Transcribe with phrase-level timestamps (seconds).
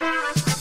[0.00, 0.53] Thank you.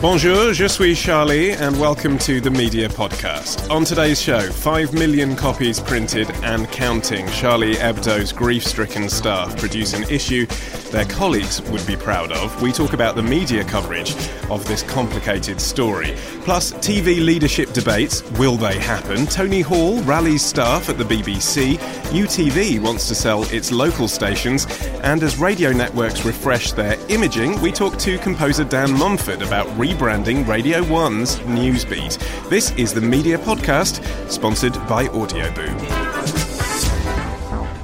[0.00, 3.68] Bonjour, je suis Charlie, and welcome to the Media Podcast.
[3.70, 7.28] On today's show, 5 million copies printed and counting.
[7.32, 10.46] Charlie Hebdo's grief stricken staff produce an issue
[10.90, 12.60] their colleagues would be proud of.
[12.60, 14.14] We talk about the media coverage
[14.50, 16.16] of this complicated story.
[16.42, 19.26] Plus, TV leadership debates will they happen?
[19.26, 21.76] Tony Hall rallies staff at the BBC.
[22.10, 24.66] UTV wants to sell its local stations.
[25.02, 30.46] And as radio networks refresh their imaging, we talk to composer Dan Mumford about rebranding
[30.46, 32.18] Radio 1's Newsbeat.
[32.48, 35.76] This is the Media Podcast, sponsored by Audioboom.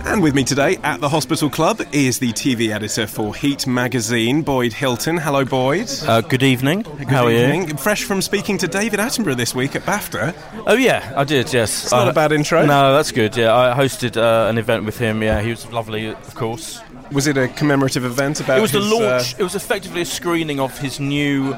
[0.07, 4.43] And with me today at the Hospital Club is the TV editor for Heat magazine,
[4.43, 5.17] Boyd Hilton.
[5.19, 5.91] Hello, Boyd.
[6.07, 6.83] Uh, good evening.
[6.83, 7.71] Good How are evening.
[7.71, 7.77] you?
[7.77, 10.33] Fresh from speaking to David Attenborough this week at BAFTA.
[10.69, 11.53] Oh yeah, I did.
[11.53, 12.65] Yes, It's not Uh, a bad intro.
[12.65, 13.37] No, that's good.
[13.37, 15.23] Yeah, I hosted uh, an event with him.
[15.25, 16.81] Yeah, he was lovely, of course.
[17.13, 19.35] Was it a commemorative event about It was the launch.
[19.35, 21.55] uh, It was effectively a screening of his new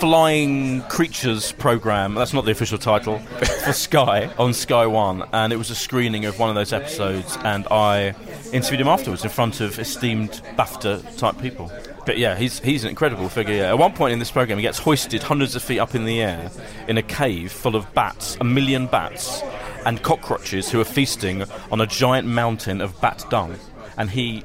[0.00, 2.14] Flying Creatures program.
[2.14, 3.18] That's not the official title
[3.64, 7.36] for Sky on Sky One, and it was a screening of one of those episodes.
[7.44, 8.14] And I
[8.52, 11.70] interviewed him afterwards in front of esteemed BAFTA type people.
[12.06, 13.54] But yeah, he's he's an incredible figure.
[13.54, 13.68] Yeah.
[13.70, 16.20] At one point in this program, he gets hoisted hundreds of feet up in the
[16.20, 16.50] air
[16.86, 19.42] in a cave full of bats, a million bats,
[19.84, 23.56] and cockroaches who are feasting on a giant mountain of bat dung.
[23.96, 24.44] And he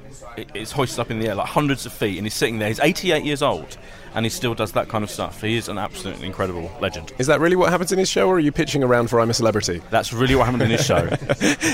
[0.53, 2.67] is hoisted up in the air like hundreds of feet, and he's sitting there.
[2.69, 3.77] He's 88 years old,
[4.15, 5.41] and he still does that kind of stuff.
[5.41, 7.11] He is an absolutely incredible legend.
[7.17, 9.29] Is that really what happens in his show, or are you pitching around for I'm
[9.29, 9.81] a Celebrity?
[9.89, 11.09] That's really what happened in his show.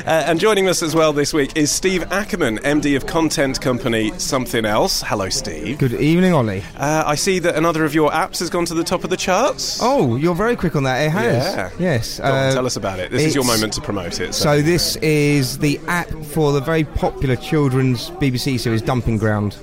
[0.09, 4.11] Uh, and joining us as well this week is Steve Ackerman, MD of content company
[4.17, 5.03] Somethin' Else.
[5.03, 5.77] Hello, Steve.
[5.77, 6.63] Good evening, Olly.
[6.77, 9.17] Uh, I see that another of your apps has gone to the top of the
[9.17, 9.79] charts.
[9.81, 11.01] Oh, you're very quick on that.
[11.01, 11.55] It has.
[11.55, 11.69] Yeah.
[11.77, 12.19] Yes.
[12.19, 13.11] Go on, uh, tell us about it.
[13.11, 14.33] This is your moment to promote it.
[14.33, 19.57] So this is the app for the very popular children's BBC series Dumping Ground,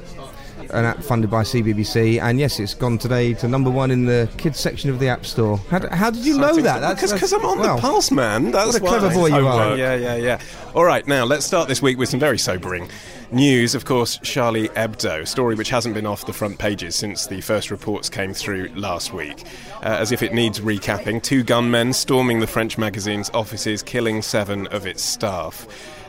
[0.71, 4.29] an app funded by CBBC, and yes, it's gone today to number one in the
[4.37, 5.59] kids section of the App Store.
[5.71, 7.01] How, how did you know that?
[7.01, 8.51] Because I'm on well, the pulse, man.
[8.51, 9.55] That's what a clever boy you Homework.
[9.55, 9.77] are.
[9.77, 10.41] Yeah, yeah, yeah.
[10.75, 12.89] All right, now let's start this week with some very sobering
[13.31, 13.77] news.
[13.77, 17.41] Of course, Charlie Hebdo, a story which hasn't been off the front pages since the
[17.43, 19.45] first reports came through last week.
[19.77, 24.67] Uh, as if it needs recapping, two gunmen storming the French magazine's offices, killing seven
[24.69, 25.69] of its staff.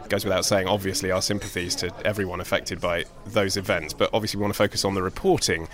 [0.09, 4.43] Goes without saying, obviously, our sympathies to everyone affected by those events, but obviously, we
[4.43, 5.67] want to focus on the reporting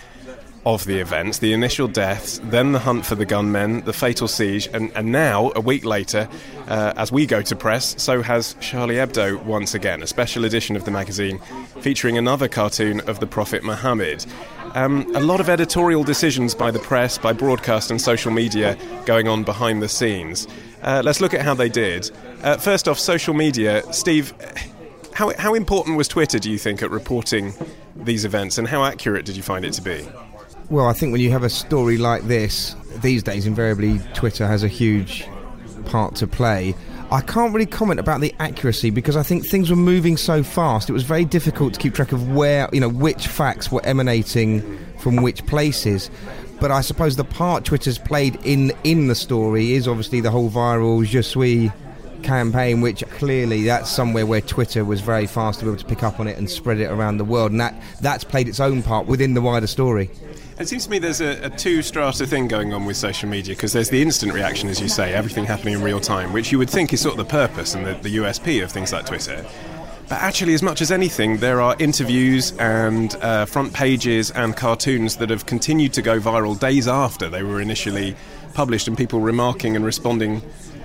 [0.66, 4.68] of the events, the initial deaths, then the hunt for the gunmen, the fatal siege,
[4.72, 6.28] and, and now, a week later,
[6.68, 10.74] uh, as we go to press, so has Charlie Hebdo once again, a special edition
[10.74, 11.38] of the magazine
[11.80, 14.24] featuring another cartoon of the Prophet Muhammad.
[14.74, 19.28] Um, a lot of editorial decisions by the press, by broadcast and social media going
[19.28, 20.48] on behind the scenes.
[20.84, 22.10] Uh, let's look at how they did.
[22.42, 23.82] Uh, first off, social media.
[23.92, 24.34] Steve,
[25.14, 27.54] how, how important was Twitter, do you think, at reporting
[27.96, 30.06] these events, and how accurate did you find it to be?
[30.68, 34.62] Well, I think when you have a story like this, these days invariably Twitter has
[34.62, 35.26] a huge
[35.86, 36.74] part to play.
[37.10, 40.88] I can't really comment about the accuracy because I think things were moving so fast.
[40.88, 44.78] It was very difficult to keep track of where, you know, which facts were emanating
[44.98, 46.10] from which places.
[46.60, 50.50] But I suppose the part Twitter's played in in the story is obviously the whole
[50.50, 51.70] viral Je suis
[52.22, 56.02] campaign, which clearly that's somewhere where Twitter was very fast to be able to pick
[56.02, 58.82] up on it and spread it around the world, and that that's played its own
[58.82, 60.10] part within the wider story.
[60.58, 63.56] It seems to me there's a, a two strata thing going on with social media
[63.56, 66.58] because there's the instant reaction, as you say, everything happening in real time, which you
[66.58, 69.44] would think is sort of the purpose and the, the USP of things like Twitter.
[70.08, 75.16] But actually, as much as anything, there are interviews and uh, front pages and cartoons
[75.16, 78.14] that have continued to go viral days after they were initially
[78.52, 80.42] published, and people remarking and responding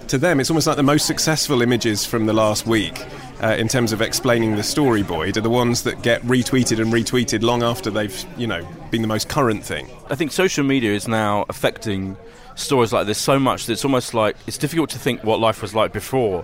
[0.09, 3.05] to them, it's almost like the most successful images from the last week
[3.43, 6.91] uh, in terms of explaining the story, Boyd, are the ones that get retweeted and
[6.91, 9.87] retweeted long after they've, you know, been the most current thing.
[10.09, 12.17] I think social media is now affecting
[12.55, 15.61] stories like this so much that it's almost like it's difficult to think what life
[15.61, 16.43] was like before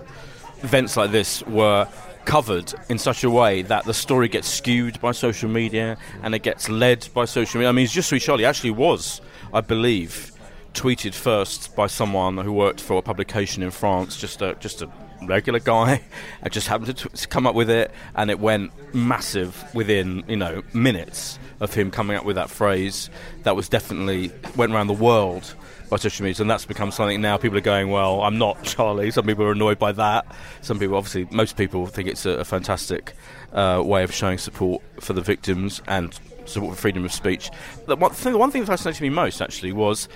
[0.62, 1.86] events like this were
[2.26, 6.42] covered in such a way that the story gets skewed by social media and it
[6.42, 7.70] gets led by social media.
[7.70, 9.22] I mean, Je Suis Charlie actually was,
[9.54, 10.32] I believe,
[10.74, 14.90] tweeted first by someone who worked for a publication in France, just a just a
[15.22, 16.02] regular guy.
[16.42, 20.36] I just happened to, t- come up with it, and it went massive within you
[20.36, 23.08] know minutes of him coming up with that phrase.
[23.44, 25.54] That was definitely went around the world
[25.88, 27.36] by social media, and that's become something now.
[27.36, 30.26] People are going, "Well, I'm not Charlie." Some people are annoyed by that.
[30.62, 33.14] Some people, obviously, most people think it's a, a fantastic
[33.52, 37.50] uh, way of showing support for the victims and support for freedom of speech.
[37.86, 40.08] The one thing, the one thing that fascinated me most actually was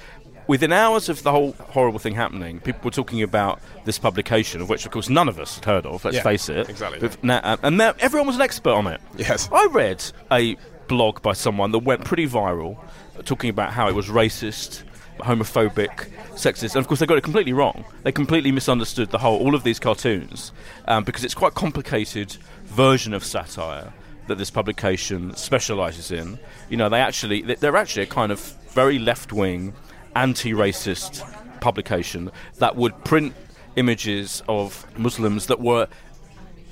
[0.47, 4.69] within hours of the whole horrible thing happening, people were talking about this publication, of
[4.69, 6.05] which, of course, none of us had heard of.
[6.05, 6.69] Let's Yeah, face it.
[6.69, 7.09] exactly.
[7.23, 9.01] Now- uh, and now everyone was an expert on it.
[9.17, 9.49] Yes.
[9.53, 10.03] I read
[10.33, 10.57] a
[10.89, 12.77] blog by someone that went pretty viral,
[13.25, 14.83] talking about how it was racist,
[15.23, 17.85] homophobic, sexist, and of course they got it completely wrong.
[18.03, 20.53] They completely misunderstood the whole all of these cartoons
[20.87, 22.37] um, because it's quite complicated
[22.67, 23.93] version of satire
[24.27, 26.39] that this publication specialises in.
[26.69, 28.41] You know, they actually they- they're actually a kind of
[28.73, 29.75] very left wing,
[30.15, 31.23] anti-racist
[31.61, 33.35] publication that would print
[33.77, 35.87] images of Muslims that were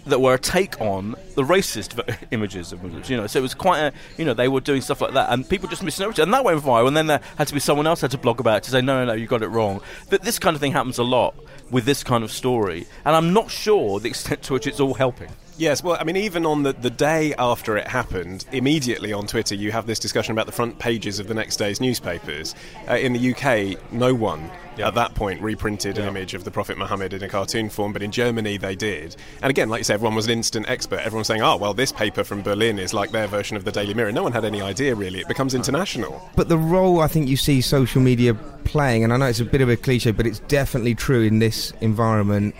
[0.09, 1.99] that were a take on the racist
[2.31, 3.09] images of Muslims.
[3.09, 5.33] You know, so it was quite a, you know, they were doing stuff like that,
[5.33, 6.89] and people just misinterpreted, and that went viral.
[6.89, 8.81] And then there had to be someone else had to blog about it to say,
[8.81, 9.81] no, no, no, you got it wrong.
[10.11, 11.35] But this kind of thing happens a lot
[11.71, 14.95] with this kind of story, and I'm not sure the extent to which it's all
[14.95, 15.31] helping.
[15.59, 19.57] Yes, well, I mean, even on the, the day after it happened, immediately on Twitter,
[19.57, 22.55] you have this discussion about the front pages of the next day's newspapers.
[22.89, 26.79] Uh, in the UK, no one at that point reprinted an image of the Prophet
[26.79, 29.17] Muhammad in a cartoon form, but in Germany they did.
[29.43, 31.01] And again, like you said, everyone was an instant expert.
[31.01, 33.73] Everyone was saying, oh, well, this paper from Berlin is like their version of the
[33.73, 34.13] Daily Mirror.
[34.13, 35.19] No one had any idea, really.
[35.19, 36.31] It becomes international.
[36.37, 39.45] But the role I think you see social media playing, and I know it's a
[39.45, 42.55] bit of a cliche, but it's definitely true in this environment.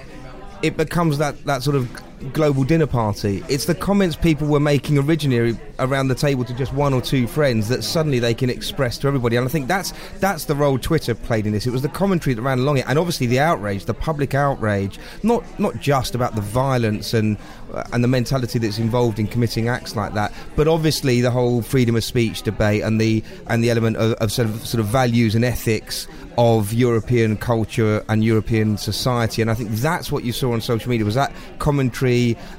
[0.63, 1.89] It becomes that, that sort of
[2.33, 3.43] global dinner party.
[3.49, 7.27] It's the comments people were making originally around the table to just one or two
[7.27, 9.37] friends that suddenly they can express to everybody.
[9.37, 11.67] And I think that's that's the role Twitter played in this.
[11.67, 14.99] It was the commentary that ran along it, and obviously the outrage, the public outrage,
[15.23, 17.37] not not just about the violence and
[17.73, 21.63] uh, and the mentality that's involved in committing acts like that, but obviously the whole
[21.63, 24.87] freedom of speech debate and the and the element of, of sort of sort of
[24.87, 26.07] values and ethics
[26.39, 29.43] of European culture and European society.
[29.43, 32.08] And I think that's what you saw on social media was that commentary,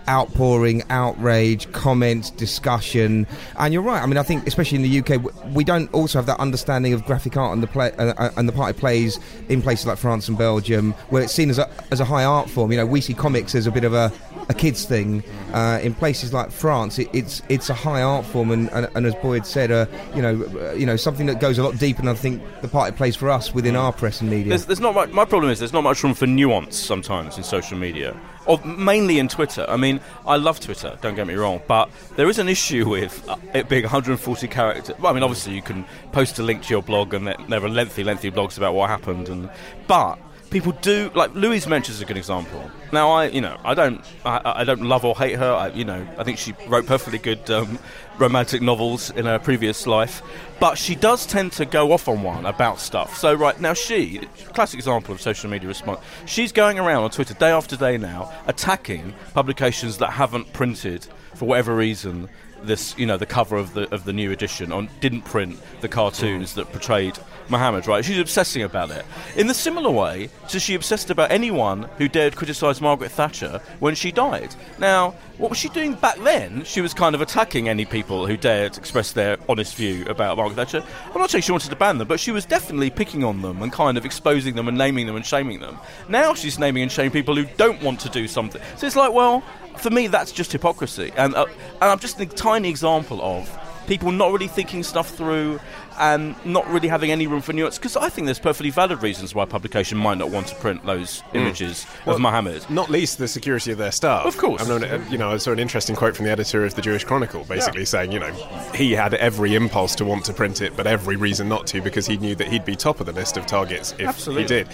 [0.07, 3.27] outpouring, outrage, comments, discussion.
[3.57, 4.01] And you're right.
[4.01, 7.05] I mean, I think especially in the UK, we don't also have that understanding of
[7.05, 9.19] graphic art and the play uh, uh, and the part it plays
[9.49, 12.49] in places like France and Belgium, where it's seen as a as a high art
[12.49, 12.71] form.
[12.71, 14.11] You know, we see comics as a bit of a
[14.49, 15.23] a kids thing.
[15.53, 19.05] Uh, in places like France, it, it's it's a high art form, and, and, and
[19.05, 19.85] as Boyd said, uh,
[20.15, 22.67] you know, uh, you know, something that goes a lot deeper than I think the
[22.67, 24.49] part it plays for us within our press and media.
[24.49, 27.43] There's, there's not much, my problem is there's not much room for nuance sometimes in
[27.43, 28.19] social media,
[28.57, 29.65] mainly in Twitter.
[29.67, 30.97] I mean, I love Twitter.
[31.01, 34.97] Don't get me wrong, but there is an issue with uh, it being 140 characters.
[34.99, 37.69] Well, I mean, obviously you can post a link to your blog, and there are
[37.69, 39.49] lengthy, lengthy blogs about what happened, and
[39.87, 40.17] but
[40.49, 42.69] people do like Louise Mensch is a good example.
[42.91, 45.51] Now, I you know I don't I, I don't love or hate her.
[45.51, 47.79] I, you know I think she wrote perfectly good um,
[48.17, 50.21] romantic novels in her previous life,
[50.59, 53.17] but she does tend to go off on one about stuff.
[53.17, 54.19] So right now, she
[54.53, 55.99] classic example of social media response.
[56.25, 61.45] She's going around on Twitter day after day now attacking publications that haven't printed for
[61.45, 62.29] whatever reason
[62.63, 65.87] this you know the cover of the of the new edition on didn't print the
[65.87, 67.17] cartoons that portrayed
[67.49, 68.03] Muhammad right?
[68.03, 69.05] She's obsessing about it.
[69.35, 73.95] In the similar way so she obsessed about anyone who dared criticize Margaret Thatcher when
[73.95, 74.55] she died.
[74.77, 76.63] Now what was she doing back then?
[76.63, 80.55] She was kind of attacking any people who dared express their honest view about Margaret
[80.55, 80.83] Thatcher.
[81.13, 83.61] I'm not saying she wanted to ban them but she was definitely picking on them
[83.61, 85.77] and kind of exposing them and naming them and shaming them.
[86.07, 88.61] Now she's naming and shaming people who don't want to do something.
[88.77, 89.43] So it's like well
[89.79, 93.49] for me, that's just hypocrisy, and uh, and I'm just a tiny example of
[93.89, 95.59] people not really thinking stuff through
[95.97, 97.77] and not really having any room for nuance.
[97.77, 100.85] Because I think there's perfectly valid reasons why a publication might not want to print
[100.85, 102.65] those images of Muhammad.
[102.69, 104.25] Not least the security of their staff.
[104.25, 104.61] Of course.
[104.61, 106.81] I mean, uh, you know, I saw an interesting quote from the editor of the
[106.81, 108.31] Jewish Chronicle, basically saying, you know,
[108.73, 112.05] he had every impulse to want to print it, but every reason not to because
[112.07, 114.43] he knew that he'd be top of the list of targets if Absolutely.
[114.43, 114.67] he did.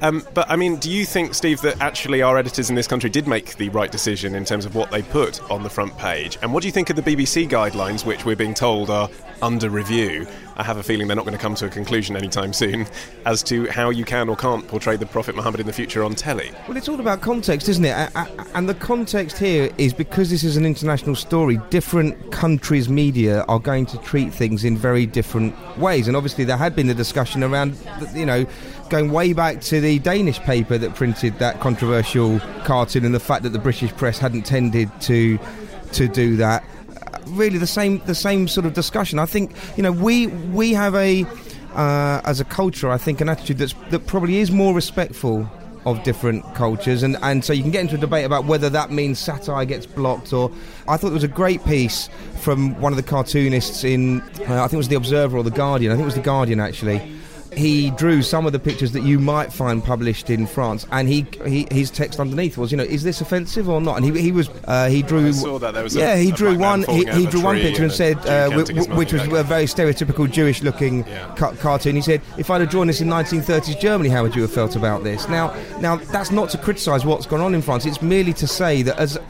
[0.00, 3.10] Um, but I mean, do you think, Steve, that actually our editors in this country
[3.10, 6.38] did make the right decision in terms of what they put on the front page?
[6.42, 9.08] And what do you think of the BBC guidelines, which we're being told are
[9.42, 10.26] under review,
[10.58, 12.84] I have a feeling they're not going to come to a conclusion anytime soon
[13.24, 16.16] as to how you can or can't portray the Prophet Muhammad in the future on
[16.16, 16.50] telly.
[16.66, 18.10] Well, it's all about context, isn't it?
[18.54, 23.60] And the context here is because this is an international story, different countries' media are
[23.60, 26.08] going to treat things in very different ways.
[26.08, 27.78] And obviously, there had been the discussion around,
[28.12, 28.44] you know,
[28.90, 33.44] going way back to the Danish paper that printed that controversial cartoon and the fact
[33.44, 35.38] that the British press hadn't tended to
[35.92, 36.64] to do that.
[37.30, 39.18] Really, the same the same sort of discussion.
[39.18, 41.24] I think you know we we have a
[41.74, 45.48] uh, as a culture, I think, an attitude that's that probably is more respectful
[45.86, 48.90] of different cultures, and, and so you can get into a debate about whether that
[48.90, 50.50] means satire gets blocked or.
[50.88, 52.08] I thought there was a great piece
[52.40, 55.50] from one of the cartoonists in, uh, I think it was the Observer or the
[55.50, 55.92] Guardian.
[55.92, 57.17] I think it was the Guardian actually.
[57.58, 61.26] He drew some of the pictures that you might find published in France, and he,
[61.46, 63.96] he his text underneath was, you know, is this offensive or not?
[63.96, 65.74] And he, he was uh, he drew I saw that.
[65.74, 68.18] There was a- yeah he drew one he, he drew one picture and and said
[68.26, 71.04] uh, w- which was a very stereotypical Jewish looking
[71.36, 71.96] ca- cartoon.
[71.96, 74.76] He said, if I'd have drawn this in 1930s Germany, how would you have felt
[74.76, 75.28] about this?
[75.28, 77.86] Now, now that's not to criticise what's gone on in France.
[77.86, 79.22] It's merely to say that as a,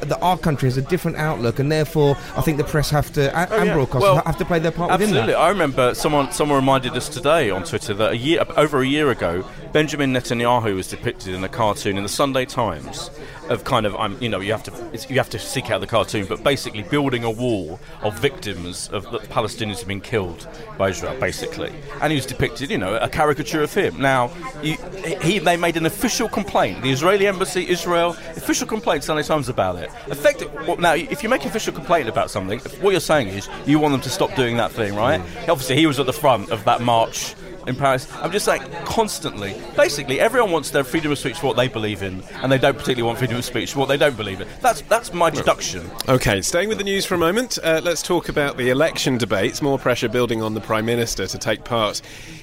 [0.00, 3.12] a, that our country has a different outlook, and therefore I think the press have
[3.14, 3.74] to and, and Oh, yeah.
[3.76, 5.34] broadcasters Well, have to play their part within Absolutely.
[5.34, 9.10] I remember someone someone reminded us today on Twitter that a year over a year
[9.10, 13.10] ago, Benjamin Netanyahu was depicted in a cartoon in the Sunday Times
[13.48, 15.80] of kind of I'm you know you have to it's, you have to seek out
[15.80, 20.46] the cartoon, but basically building a wall of victims of the Palestinians have been killed
[20.76, 24.00] by Israel, basically, and he was depicted you know a caricature of him.
[24.00, 24.30] Now
[24.62, 24.76] you,
[25.22, 26.82] he they made an official complaint.
[26.82, 29.90] The Israeli embassy, Israel, official complaint Sunday Times about it.
[30.06, 30.52] Effective.
[30.66, 33.78] Well, now if you make an official complaint about something, what you're saying is you
[33.78, 35.20] want them to stop doing that thing, right?
[35.20, 35.48] Mm.
[35.48, 37.34] Obviously, he was at the front of that march
[37.68, 38.08] in Paris.
[38.16, 39.54] I'm just like constantly.
[39.76, 42.74] Basically, everyone wants their freedom of speech for what they believe in, and they don't
[42.74, 44.48] particularly want freedom of speech for what they don't believe in.
[44.60, 45.88] That's that's my deduction.
[46.08, 49.62] Okay, staying with the news for a moment, uh, let's talk about the election debates.
[49.62, 52.02] More pressure building on the Prime Minister to take part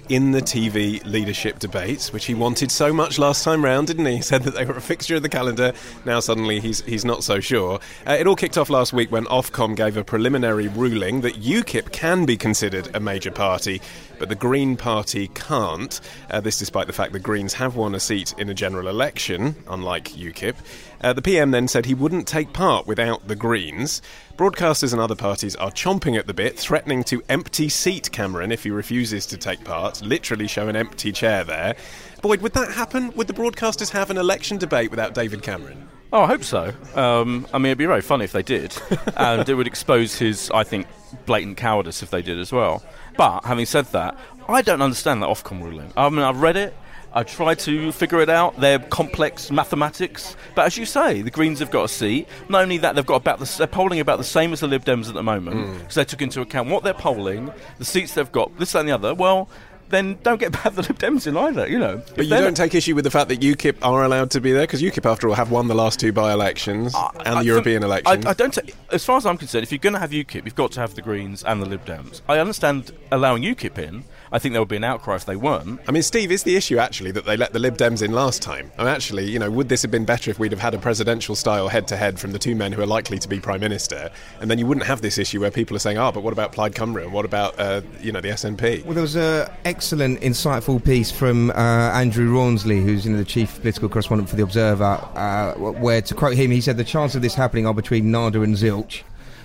[0.10, 4.16] in the TV leadership debates, which he wanted so much last time round, didn't he?
[4.16, 5.74] He said that they were a fixture of the calendar.
[6.06, 7.80] Now suddenly he's he's not so sure.
[8.08, 11.92] Uh, it all kicked off last week when Ofcom gave a preliminary ruling that UKIP
[11.92, 13.82] can be considered a major party,
[14.18, 16.00] but the Green Party can't.
[16.30, 19.56] Uh, this despite the fact the Greens have won a seat in a general election,
[19.68, 20.56] unlike UKIP.
[21.02, 24.02] Uh, the PM then said he wouldn't take part without the Greens.
[24.38, 28.64] Broadcasters and other parties are chomping at the bit, threatening to empty seat Cameron if
[28.64, 31.76] he refuses to take part, literally show an empty chair there.
[32.22, 33.12] Boyd, would that happen?
[33.16, 35.88] Would the broadcasters have an election debate without David Cameron?
[36.12, 36.74] Oh, I hope so.
[36.96, 38.76] Um, I mean, it'd be very funny if they did,
[39.18, 40.88] and it would expose his, I think,
[41.26, 42.84] blatant cowardice if they did as well.
[43.18, 44.18] But having said that,
[44.48, 45.92] I don't understand that Ofcom ruling.
[45.98, 46.76] I mean, I've read it.
[47.14, 48.60] I tried to figure it out.
[48.60, 52.28] They're complex mathematics, but as you say, the Greens have got a seat.
[52.50, 54.84] Not only that, they've got about the, they're polling about the same as the Lib
[54.84, 55.78] Dems at the moment, hmm.
[55.78, 58.90] because they took into account what they're polling, the seats they've got, this that, and
[58.90, 59.16] the other.
[59.16, 59.50] Well,
[59.88, 61.68] then don't get bad the Lib Dems in either.
[61.70, 64.42] You know, But you don't take issue with the fact that UKIP are allowed to
[64.42, 67.46] be there because UKIP, after all, have won the last two by-elections and I- the
[67.46, 68.28] European I- election.
[68.28, 68.54] I, don't.
[68.54, 68.62] ta-
[68.92, 70.96] as far as I'm concerned, if you're going to have UKIP, you've got to have
[70.96, 72.22] the Greens and the Lib Dems.
[72.28, 74.04] I understand allowing UKIP in.
[74.32, 75.80] I think there would be an outcry if they weren't.
[75.88, 78.42] I mean, Steve, is the issue actually that they let the Lib Dems in last
[78.42, 78.72] time?
[78.78, 80.80] I mean, actually, you know, would this have been better if we'd have had a
[80.80, 83.62] presidential style head to head from the two men who are likely to be prime
[83.62, 86.34] minister, and then you wouldn't have this issue where people are saying, "Ah, but what
[86.34, 89.50] about Plaid Cymru and what about uh, you know the SNP?" Well, there was an
[89.64, 94.36] excellent, insightful piece from uh, Andrew Rawnsley, who's you know, the chief political correspondent for
[94.36, 94.84] The Observer,
[95.16, 98.42] uh, where, to quote him, he said, The chances of this happening are between Nada
[98.42, 99.02] and Zilch.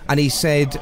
[0.09, 0.81] And he said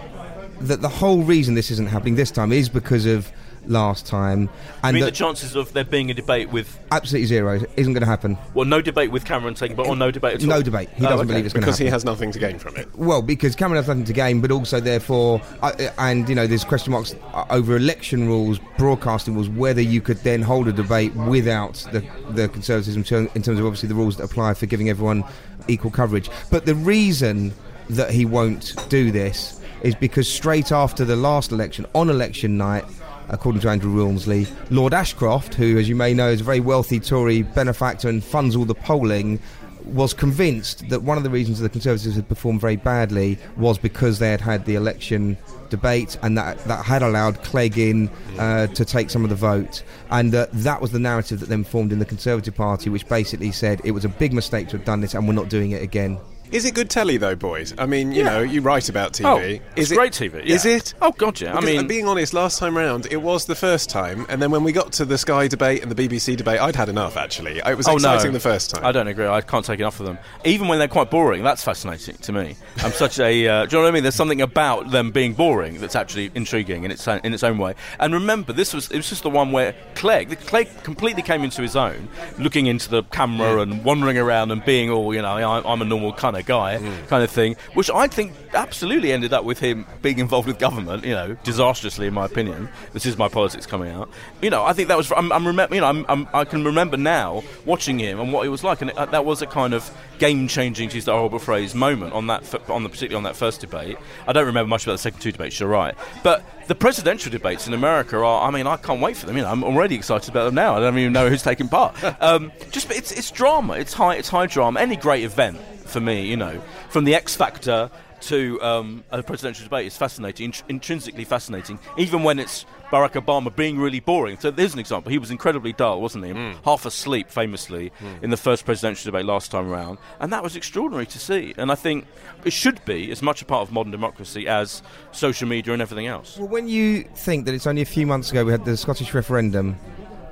[0.60, 3.30] that the whole reason this isn't happening this time is because of
[3.66, 4.48] last time.
[4.82, 7.92] I And mean, the that chances of there being a debate with, absolutely zero isn't
[7.92, 8.38] going to happen.
[8.54, 10.46] well, no debate with Cameron taking, but or no debate at all.
[10.48, 10.88] No debate.
[10.96, 11.26] He Oh, doesn't okay.
[11.28, 12.88] believe it's going to because he has nothing to gain from it.
[12.96, 16.64] Well, because Cameron has nothing to gain, but also therefore, uh, and you know, there's
[16.64, 21.14] question marks uh, over election rules, broadcasting rules, whether you could then hold a debate
[21.14, 24.66] without the the Conservatives in term- in terms of obviously the rules that apply for
[24.66, 25.24] giving everyone
[25.68, 26.30] equal coverage.
[26.50, 27.52] But the reason
[27.90, 32.84] that he won't do this is because straight after the last election, on election night.
[33.28, 36.98] According to Andrew Rawnsley, Lord Ashcroft, who, as you may know, is a very wealthy
[36.98, 39.38] Tory benefactor and funds all the polling,
[39.84, 44.18] was convinced that one of the reasons the Conservatives had performed very badly was because
[44.18, 45.36] they had had the election
[45.70, 48.08] debate and that that had allowed Clegg in
[48.38, 51.64] uh, to take some of the vote, and that that was the narrative that then
[51.64, 54.86] formed in the Conservative Party, which basically said it was a big mistake to have
[54.86, 56.18] done this and we're not doing it again.
[56.50, 57.72] Is it good telly though, Boyd?
[57.78, 58.30] I mean, you Yeah.
[58.30, 59.26] know, you write about TV.
[59.26, 60.54] Oh, is it's it great TV, yeah.
[60.54, 60.94] Is it?
[61.02, 61.56] Oh, God, yeah.
[61.56, 64.64] I mean- being honest, last time round it was the first time, and then when
[64.64, 67.16] we got to the Sky debate and the BBC debate, I'd had enough.
[67.16, 68.32] Actually, it was Oh, exciting no.
[68.32, 68.84] the first time.
[68.84, 69.26] I don't agree.
[69.26, 70.18] I can't take enough of them.
[70.44, 72.56] Even when they're quite boring, that's fascinating to me.
[72.82, 73.46] I'm such a.
[73.48, 74.02] Uh, do you know what I mean?
[74.02, 77.58] There's something about them being boring that's actually intriguing in its own, in its own
[77.58, 77.74] way.
[78.00, 81.62] And remember, this was it was just the one where Clegg, Clegg completely came into
[81.62, 85.64] his own, looking into the camera and wandering around and being all, you know, I'm,
[85.66, 86.78] I'm a normal kind guy,
[87.08, 87.56] kind of thing.
[87.74, 91.04] Which I think absolutely ended up with him being involved with government.
[91.04, 92.68] You know, disastrously in my opinion.
[92.92, 94.10] This is my politics coming out.
[94.42, 95.10] You know, I think that was.
[95.12, 95.74] I'm, I'm remember.
[95.74, 98.80] You know, I'm, I'm, I can remember now watching him and what he was like,
[98.80, 102.12] and it, uh, that was a kind of game-changing, to use the horrible phrase, moment
[102.12, 103.96] on that, on the particularly on that first debate.
[104.26, 105.60] I don't remember much about the second two debates.
[105.60, 108.46] You're right, but the presidential debates in America are.
[108.46, 109.36] I mean, I can't wait for them.
[109.36, 110.76] You know, I'm already excited about them now.
[110.76, 111.96] I don't even know who's taking part.
[112.20, 113.74] Um, just, it's it's drama.
[113.74, 114.16] It's high.
[114.16, 114.80] It's high drama.
[114.80, 117.90] Any great event for me, you know, from the X Factor
[118.20, 123.54] to um, a presidential debate is fascinating, int- intrinsically fascinating, even when it's Barack Obama
[123.54, 124.36] being really boring.
[124.40, 125.12] So there's an example.
[125.12, 126.32] He was incredibly dull, wasn't he?
[126.32, 126.56] Mm.
[126.64, 128.22] Half asleep, famously, mm.
[128.22, 129.98] in the first presidential debate last time around.
[130.18, 131.54] And that was extraordinary to see.
[131.56, 132.06] And I think
[132.44, 136.08] it should be as much a part of modern democracy as social media and everything
[136.08, 136.38] else.
[136.38, 139.14] Well, when you think that it's only a few months ago we had the Scottish
[139.14, 139.76] referendum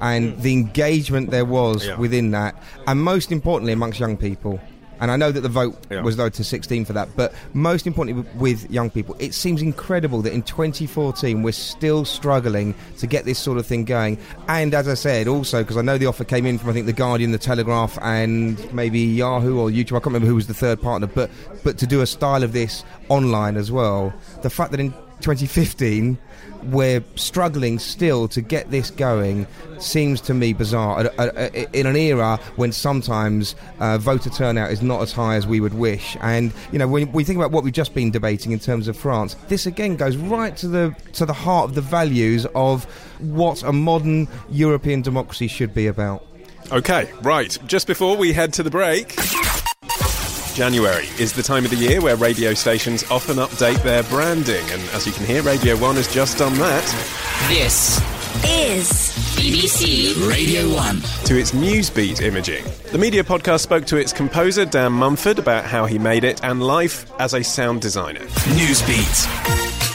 [0.00, 0.42] and mm.
[0.42, 1.96] the engagement there was Yeah.
[1.98, 4.60] within that, and most importantly amongst young people.
[5.00, 6.02] And I know that the vote Yeah.
[6.02, 9.62] was low to 16 for that, but most importantly with- with young people, it seems
[9.62, 14.18] incredible that in 2014 we're still struggling to get this sort of thing going.
[14.48, 16.86] And as I said, also because I know the offer came in from I think
[16.86, 19.96] the Guardian, the Telegraph, and maybe Yahoo or YouTube.
[19.96, 21.30] I can't remember who was the third partner, but
[21.64, 24.12] but to do a style of this online as well.
[24.42, 26.18] The fact that in 2015
[26.64, 29.46] we're struggling still to get this going
[29.78, 31.06] seems to me bizarre
[31.72, 35.74] in an era when sometimes uh, voter turnout is not as high as we would
[35.74, 38.88] wish and you know when we think about what we've just been debating in terms
[38.88, 42.84] of France this again goes right to the to the heart of the values of
[43.20, 46.26] what a modern European democracy should be about
[46.72, 47.56] Okay, right.
[47.66, 49.14] Just before we head to the break.
[50.56, 54.80] January is the time of the year where radio stations often update their branding, and
[54.94, 56.82] as you can hear, Radio 1 has just done that
[57.48, 57.98] This
[58.42, 58.88] is
[59.36, 61.02] BBC Radio 1.
[61.26, 62.64] to its Newsbeat imaging.
[62.90, 66.62] The media podcast spoke to its composer, Dan Mumford, about how he made it and
[66.62, 68.24] life as a sound designer.
[68.56, 69.85] Newsbeat.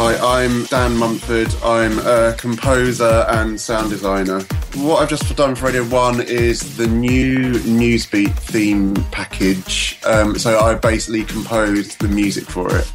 [0.00, 1.52] Hi, I'm Dan Mumford.
[1.60, 4.42] I'm a composer and sound designer.
[4.76, 9.98] What I've just done for Radio 1 is the new Newsbeat theme package.
[10.06, 12.92] Um, so I basically composed the music for it.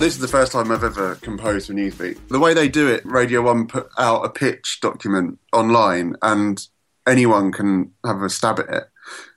[0.00, 2.18] This is the first time I've ever composed for Newsbeat.
[2.26, 6.60] The way they do it, Radio 1 put out a pitch document online and
[7.06, 8.84] anyone can have a stab at it.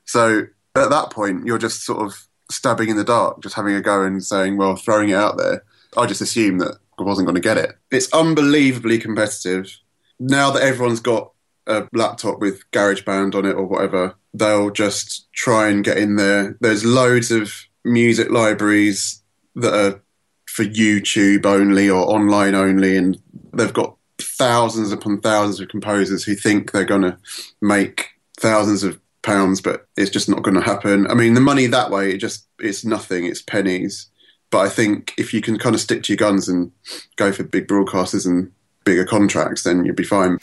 [0.05, 3.81] So at that point, you're just sort of stabbing in the dark, just having a
[3.81, 5.63] go and saying, well, throwing it out there.
[5.97, 7.75] I just assumed that I wasn't going to get it.
[7.91, 9.77] It's unbelievably competitive.
[10.19, 11.31] Now that everyone's got
[11.67, 16.57] a laptop with GarageBand on it or whatever, they'll just try and get in there.
[16.61, 19.21] There's loads of music libraries
[19.55, 20.01] that are
[20.45, 23.21] for YouTube only or online only, and
[23.53, 27.17] they've got thousands upon thousands of composers who think they're going to
[27.61, 31.07] make thousands of pounds, but it's just not going to happen.
[31.07, 33.25] I mean, the money that way, it just it's nothing.
[33.25, 34.07] It's pennies.
[34.49, 36.71] But I think if you can kind of stick to your guns and
[37.15, 38.51] go for big broadcasters and
[38.83, 40.37] bigger contracts, then you'll be fine.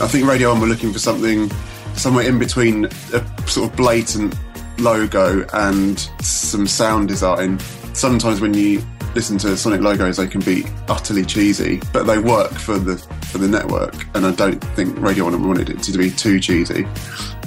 [0.00, 1.50] I think Radio One were looking for something
[1.94, 4.34] somewhere in between a sort of blatant
[4.78, 7.60] logo and some sound design.
[7.92, 8.82] Sometimes when you
[9.14, 12.96] listen to Sonic logos, they can be utterly cheesy, but they work for the
[13.34, 14.06] for the network.
[14.14, 16.86] And I don't think Radio One wanted it to be too cheesy,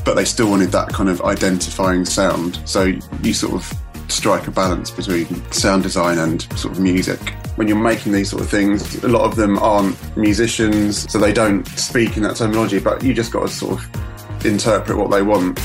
[0.04, 2.60] but they still wanted that kind of identifying sound.
[2.66, 2.92] So
[3.24, 3.74] you sort of
[4.10, 7.22] strike a balance between sound design and sort of music.
[7.56, 11.32] When you're making these sort of things, a lot of them aren't musicians, so they
[11.32, 15.22] don't speak in that terminology, but you just got to sort of interpret what they
[15.22, 15.58] want.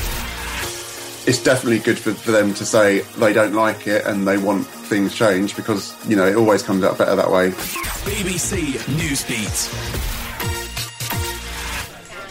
[1.25, 4.67] It's definitely good for, for them to say they don't like it and they want
[4.67, 7.51] things changed because, you know, it always comes out better that way.
[7.51, 9.69] BBC Newsbeat.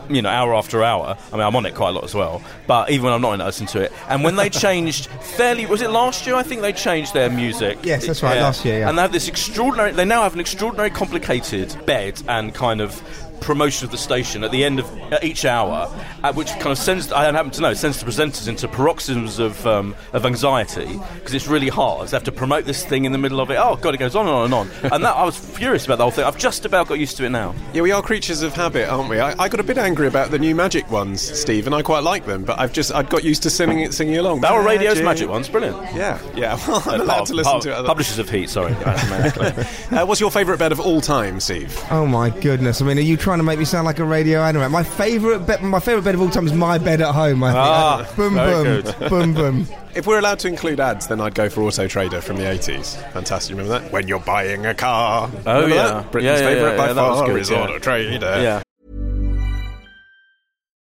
[0.10, 1.18] you know, hour after hour.
[1.32, 2.42] I mean, I'm on it quite a lot as well.
[2.68, 3.92] But even when I'm not in it, I listen to it.
[4.10, 6.36] And when they changed fairly, was it last year?
[6.36, 7.80] I think they changed their music.
[7.84, 8.90] Yes, that's right, last year, yeah.
[8.90, 9.92] And they have this extraordinary.
[9.94, 13.02] They now have an extraordinary, complicated bed and kind of
[13.44, 15.90] promotion of the station at the end of uh, each hour,
[16.24, 19.66] uh, which kind of sends, I happen to know, sends the presenters into paroxysms of,
[19.68, 22.08] um, of anxiety because it's really hard.
[22.08, 23.56] They have to promote this thing in the middle of it.
[23.58, 24.92] Oh, God, it goes on and on and on.
[24.94, 26.26] and that, I was furious about the whole thing.
[26.26, 27.54] I've just about got used to it now.
[27.74, 29.20] Yeah, we are creatures of habit, aren't we?
[29.20, 32.04] I, I got a bit angry about the new Magic ones, Steve, and I quite
[32.04, 34.42] like them, but I've just I'd got used to singing it, singing along.
[34.42, 35.78] They were radio's magic ones, brilliant.
[35.96, 36.58] Yeah, yeah.
[36.68, 37.74] Well, I'm Uh, allowed pub- to listen pub- to it.
[37.76, 38.74] other- Publishers of Heat, sorry.
[38.86, 41.78] uh, what's your favourite bed of all time, Steve?
[41.92, 42.82] Oh my goodness!
[42.82, 44.70] I mean, are you trying to make me sound like a radio animal?
[44.70, 47.44] My favourite bed, my favourite bed of all time is my bed at home.
[47.44, 47.58] I think.
[47.58, 49.10] Ah, boom, very boom, good.
[49.10, 49.68] boom, boom.
[49.96, 52.96] If we're allowed to include ads, then I'd go for Auto Trader from the 80s.
[53.12, 53.92] Fantastic, remember that?
[53.92, 55.30] When you're buying a car.
[55.46, 55.88] Oh, Remember yeah.
[55.88, 56.12] that?
[56.12, 57.52] Britain's Yeah, yeah, favourite yeah, by yeah, far good, is.
[57.52, 58.42] Auto Trader.
[58.42, 58.62] Yeah.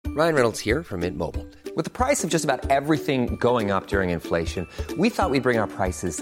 [0.08, 1.48] Ryan Reynolds here from Mint Mobile.
[1.76, 5.60] With the price of just about everything going up during inflation, we thought we'd bring
[5.60, 6.22] our prices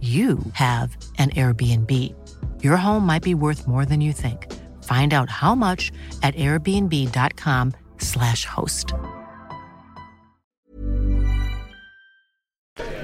[0.00, 1.90] you have an Airbnb.
[2.64, 4.52] Your home might be worth more than you think.
[4.82, 5.92] Find out how much
[6.24, 8.92] at airbnb.com/slash host.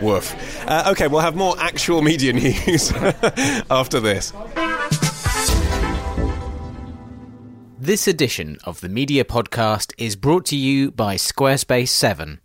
[0.03, 0.35] Woof.
[0.67, 2.91] Uh, okay, we'll have more actual media news
[3.71, 4.33] after this.
[7.81, 12.41] This edition of the Media Podcast is brought to you by Squarespace 7.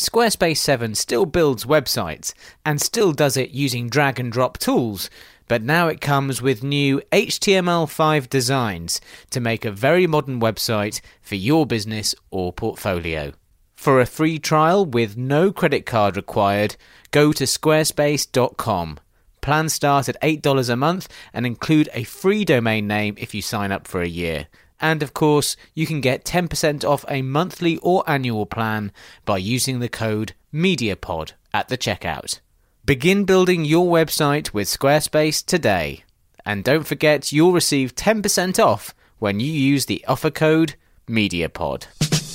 [0.00, 2.32] Squarespace 7 still builds websites
[2.64, 5.10] and still does it using drag and drop tools,
[5.46, 11.34] but now it comes with new HTML5 designs to make a very modern website for
[11.34, 13.34] your business or portfolio.
[13.76, 16.76] For a free trial with no credit card required,
[17.10, 19.00] go to squarespace.com.
[19.42, 23.70] Plans start at $8 a month and include a free domain name if you sign
[23.70, 24.46] up for a year.
[24.80, 28.92] And of course, you can get 10% off a monthly or annual plan
[29.24, 32.40] by using the code MEDIAPOD at the checkout.
[32.84, 36.04] Begin building your website with Squarespace today.
[36.44, 40.74] And don't forget you'll receive 10% off when you use the offer code
[41.08, 42.29] MEDIAPOD.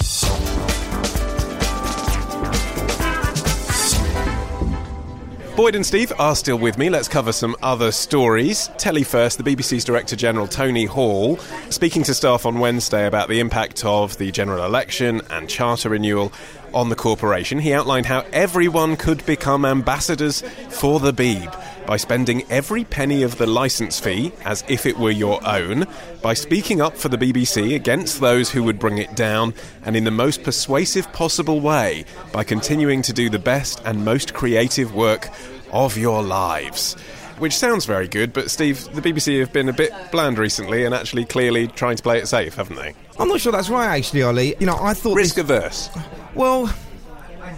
[5.55, 6.89] Boyd and Steve are still with me.
[6.89, 8.69] Let's cover some other stories.
[8.77, 11.37] Telly first, the BBC's Director General Tony Hall
[11.69, 16.33] speaking to staff on Wednesday about the impact of the general election and charter renewal
[16.75, 17.57] on the corporation.
[17.57, 23.38] He outlined how everyone could become ambassadors for the Beeb by spending every penny of
[23.38, 25.85] the licence fee as if it were your own,
[26.21, 30.03] by speaking up for the BBC against those who would bring it down, and in
[30.03, 35.29] the most persuasive possible way by continuing to do the best and most creative work
[35.71, 36.95] of your lives.
[37.37, 40.95] Which sounds very good, but Steve, the BBC have been a bit bland recently and
[40.95, 42.95] actually clearly trying to play it safe, haven't they?
[43.19, 44.55] I'm not sure that's right, actually, Olly.
[44.59, 45.89] You know, I thought risk averse.
[46.33, 46.73] Well,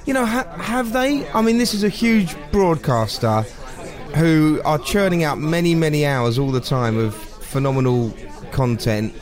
[0.05, 1.29] you know, ha- have they?
[1.29, 3.41] I mean, this is a huge broadcaster
[4.15, 8.13] who are churning out many, many hours all the time of phenomenal
[8.51, 9.13] content.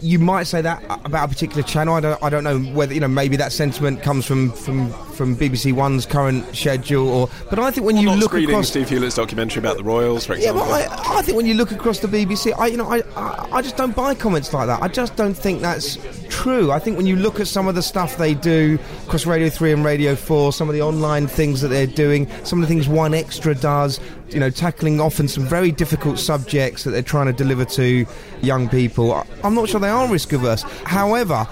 [0.00, 1.94] You might say that about a particular channel.
[1.94, 3.08] I don't, I don't know whether you know.
[3.08, 7.28] Maybe that sentiment comes from, from, from BBC One's current schedule, or.
[7.50, 10.32] But I think when Well, you look across, Steve Hewlett's documentary about the Royals, for
[10.34, 10.64] yeah, example.
[10.66, 13.48] but I, I think when you look across the BBC, I, you know, I, I,
[13.58, 14.80] I just don't buy comments like that.
[14.80, 15.98] I just don't think that's
[16.30, 16.70] true.
[16.70, 19.72] I think when you look at some of the stuff they do across Radio 3
[19.72, 22.86] and Radio 4, some of the online things that they're doing, some of the things
[22.86, 23.98] 1Xtra does,
[24.30, 28.06] you know, tackling often some very difficult subjects that they're trying to deliver to
[28.40, 30.62] young people, I'm not sure they are risk averse.
[30.84, 31.46] However,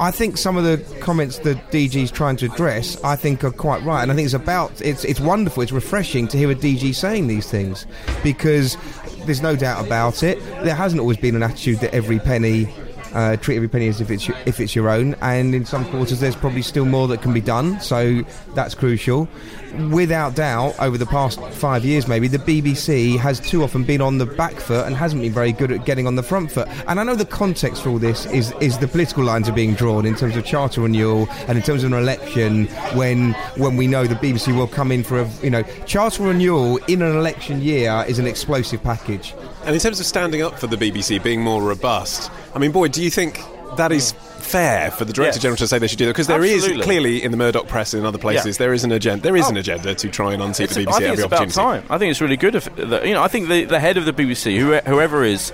[0.00, 3.82] I think some of the comments that DG's trying to address, I think, are quite
[3.82, 6.94] right, and I think it's about it's it's wonderful, it's refreshing to hear a DG
[6.94, 7.86] saying these things
[8.22, 8.76] because
[9.24, 10.38] there's no doubt about it.
[10.64, 12.72] There hasn't always been an attitude that every penny.
[13.14, 15.84] Uh, treat every penny as if it's your, if it's your own, and in some
[15.86, 17.80] quarters there's probably still more that can be done.
[17.80, 18.22] So
[18.54, 19.28] that's crucial.
[19.90, 24.18] Without doubt, over the past five years, maybe the BBC has too often been on
[24.18, 26.68] the back foot and hasn't been very good at getting on the front foot.
[26.86, 29.74] And I know the context for all this is is the political lines are being
[29.74, 33.86] drawn in terms of charter renewal and in terms of an election when when we
[33.88, 37.60] know the BBC will come in for a you know charter renewal in an election
[37.60, 39.34] year is an explosive package.
[39.64, 42.92] And in terms of standing up for the BBC being more robust, I mean, Boyd,
[42.92, 43.40] do you think
[43.76, 45.42] that is fair for the director Yes.
[45.42, 46.12] general to say they should do that?
[46.12, 46.84] Because there is Absolutely.
[46.84, 48.64] clearly in the Murdoch press and in other places Yeah.
[48.66, 49.22] there is an agenda.
[49.22, 49.50] There is Oh.
[49.50, 51.80] an agenda to try and unseat the BBC I think every it's about opportunity.
[51.80, 51.86] time.
[51.90, 52.54] I think it's really good.
[52.54, 55.52] If you know, I think the, the head of the BBC, whoever is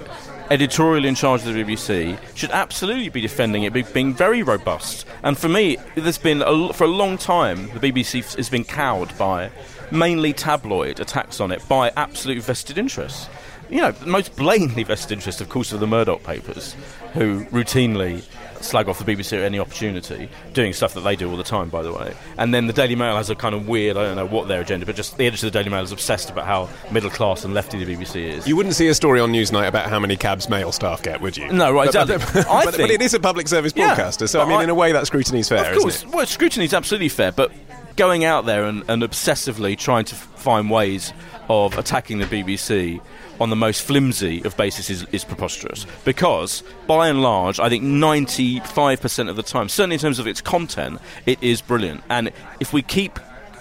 [0.50, 5.06] editorially in charge of the BBC, should absolutely be defending it, be, being very robust.
[5.22, 9.16] And for me, there's been a, for a long time the BBC has been cowed
[9.16, 9.50] by
[9.92, 13.28] mainly tabloid attacks on it by absolute vested interests.
[13.70, 16.74] You know, the most blatantly vested interest, of course, are the Murdoch papers,
[17.14, 18.22] who routinely
[18.60, 21.70] slag off the BBC at any opportunity, doing stuff that they do all the time,
[21.70, 22.12] by the way.
[22.36, 24.60] And then the Daily Mail has a kind of weird, I don't know what their
[24.60, 27.44] agenda, but just the editor of the Daily Mail is obsessed about how middle class
[27.44, 28.46] and lefty the BBC is.
[28.46, 31.38] You wouldn't see a story on Newsnight about how many cabs male staff get, would
[31.38, 31.50] you?
[31.50, 34.42] No, right, But- but- But, but think- it is a public service Yeah, broadcaster, so
[34.42, 36.14] I mean, I- in a way, that scrutiny is fair, Of course, isn't it?
[36.14, 37.50] well, scrutiny is absolutely fair, but
[37.96, 41.14] going out there and, and obsessively trying to f- find ways
[41.48, 43.00] of attacking the BBC
[43.40, 45.86] on the most flimsy of bases is, is preposterous.
[46.04, 50.40] Because, by and large, I think 95% of the time, certainly in terms of its
[50.40, 52.02] content, it is brilliant.
[52.10, 53.18] And if we keep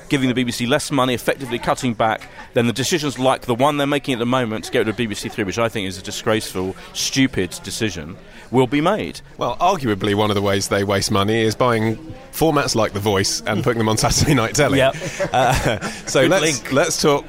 [0.09, 3.87] giving the BBC less money, effectively cutting back, then the decisions like the one they're
[3.87, 6.01] making at the moment to get rid of BBC Three, which I think is a
[6.01, 8.17] disgraceful, stupid decision,
[8.51, 9.21] will be made.
[9.37, 11.95] Well, arguably, one of the ways they waste money is buying
[12.31, 14.77] formats like The Voice and putting them on Saturday Night Telly.
[14.79, 14.95] Yep.
[15.31, 16.71] Uh, so Good let's link.
[16.73, 17.25] let's talk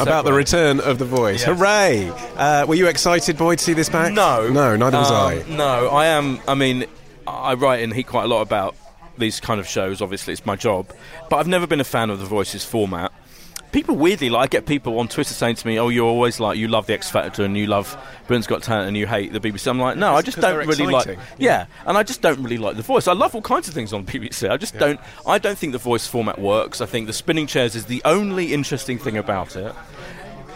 [0.00, 1.46] about the return of The Voice.
[1.46, 1.56] Yes.
[1.58, 2.08] Hooray!
[2.36, 4.12] Uh, were you excited, Boyd, to see this back?
[4.12, 5.44] No, no, neither was Um, I.
[5.56, 6.40] No, I am.
[6.48, 6.86] I mean,
[7.26, 8.74] I write and heat quite a lot about
[9.18, 10.02] these kind of shows.
[10.02, 10.92] Obviously, it's my job,
[11.30, 13.12] but I've never been a fan of the Voices format.
[13.72, 16.56] People weirdly like I get people on Twitter saying to me, "Oh, you're always like
[16.56, 17.96] you love the X Factor and you love
[18.28, 20.86] Britain's Got Talent and you hate the BBC." I'm like, no, I just don't really
[20.86, 21.06] like.
[21.06, 21.20] exciting.
[21.38, 23.08] Yeah, and I just don't really like the Voice.
[23.08, 24.48] I love all kinds of things on BBC.
[24.48, 25.00] I just don't.
[25.26, 26.80] I don't think the Voice format works.
[26.80, 29.74] I think the spinning chairs is the only interesting thing about it.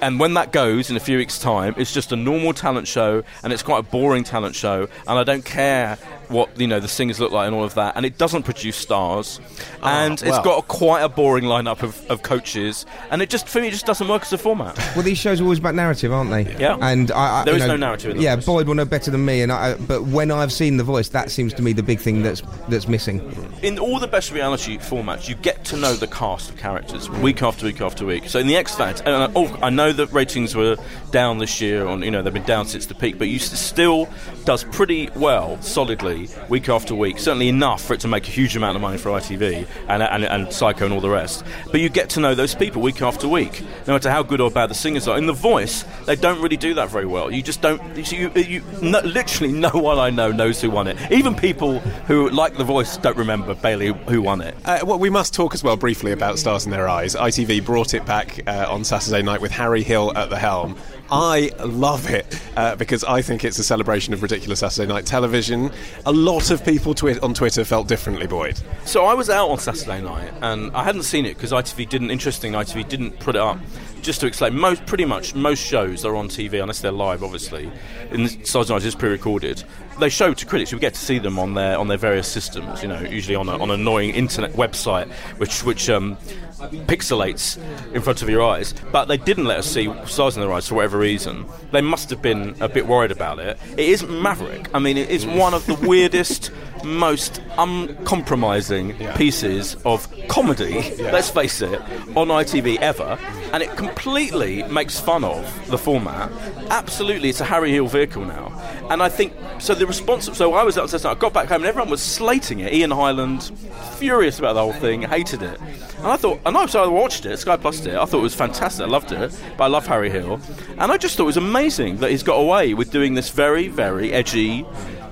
[0.00, 3.24] And when that goes in a few weeks' time, it's just a normal talent show,
[3.42, 4.86] and it's quite a boring talent show.
[5.08, 7.96] And I don't care what you know the singers look like and all of that.
[7.96, 9.40] And it doesn't produce stars,
[9.82, 10.42] ah, and it's well.
[10.44, 12.86] got a, quite a boring lineup of, of coaches.
[13.10, 14.76] And it just for me, it just doesn't work as a format.
[14.94, 16.56] Well, these shows are always about narrative, aren't they?
[16.58, 16.78] Yeah.
[16.80, 18.46] And I, I, There is know, no narrative in Yeah, Voice.
[18.46, 19.42] Boyd will know better than me.
[19.42, 22.22] And I, but when I've seen The Voice, that seems to me the big thing
[22.22, 23.20] that's that's missing.
[23.62, 27.42] in all the best reality formats, you get to know the cast of characters week
[27.42, 28.28] after week after week.
[28.28, 30.76] So in the X Factor, and I, oh, I know that ratings were
[31.10, 31.86] down this year.
[31.86, 34.08] On you know they've been down since the peak, but you still
[34.44, 36.17] does pretty well, solidly
[36.48, 37.18] week after week.
[37.18, 40.24] Certainly enough for it to make a huge amount of money for ITV and, and,
[40.24, 41.44] and Syco and all the rest.
[41.70, 44.50] But you get to know those people week after week, no matter how good or
[44.50, 45.18] bad the singers are.
[45.18, 47.30] In The Voice, they don't really do that very well.
[47.30, 47.80] You just don't.
[48.10, 50.96] You, you, no, literally no one I know knows who won it.
[51.10, 51.78] Even people
[52.08, 54.56] who like The Voice don't remember Bailey who won it.
[54.64, 57.14] Uh, well, we must talk as well briefly about Stars in Their Eyes.
[57.14, 60.76] ITV brought it back uh, on Saturday night with Harry Hill at the helm.
[61.10, 65.70] I love it uh, because I think it's a celebration of ridiculous Saturday night television.
[66.04, 68.60] A lot of people twi- on Twitter felt differently, Boyd.
[68.84, 72.10] So I was out on Saturday night, and I hadn't seen it because ITV didn't.
[72.10, 73.58] Interesting, ITV didn't put it up.
[74.02, 77.70] Just to explain, most pretty much most shows are on TV unless they're live, obviously.
[78.10, 79.64] In Saturday night is pre-recorded.
[79.98, 80.72] They show to critics.
[80.72, 82.82] We get to see them on their on their various systems.
[82.82, 86.16] You know, usually on, a, on an annoying internet website, which which um,
[86.58, 87.58] pixelates
[87.94, 88.74] in front of your eyes.
[88.92, 91.46] But they didn't let us see Stars in Their Eyes for whatever reason.
[91.72, 93.58] They must have been a bit worried about it.
[93.72, 94.68] It is Maverick.
[94.74, 96.50] I mean, it is one of the weirdest,
[96.84, 101.80] most uncompromising pieces of comedy, let's face it,
[102.16, 103.18] on ITV ever.
[103.52, 106.30] And it completely makes fun of the format.
[106.70, 108.52] Absolutely, it's a Harry Hill vehicle now.
[108.90, 111.66] And I think, so the response, so I was outside, I got back home and
[111.66, 112.72] everyone was slating it.
[112.72, 113.50] Ian Hyland,
[113.96, 115.60] furious about the whole thing, hated it.
[115.98, 117.94] And I thought, and I so I watched it, Sky Plus it.
[117.94, 118.86] I thought it was fantastic.
[118.86, 120.40] I loved it, but I love Harry Hill,
[120.78, 123.68] and I just thought it was amazing that he's got away with doing this very,
[123.68, 124.64] very edgy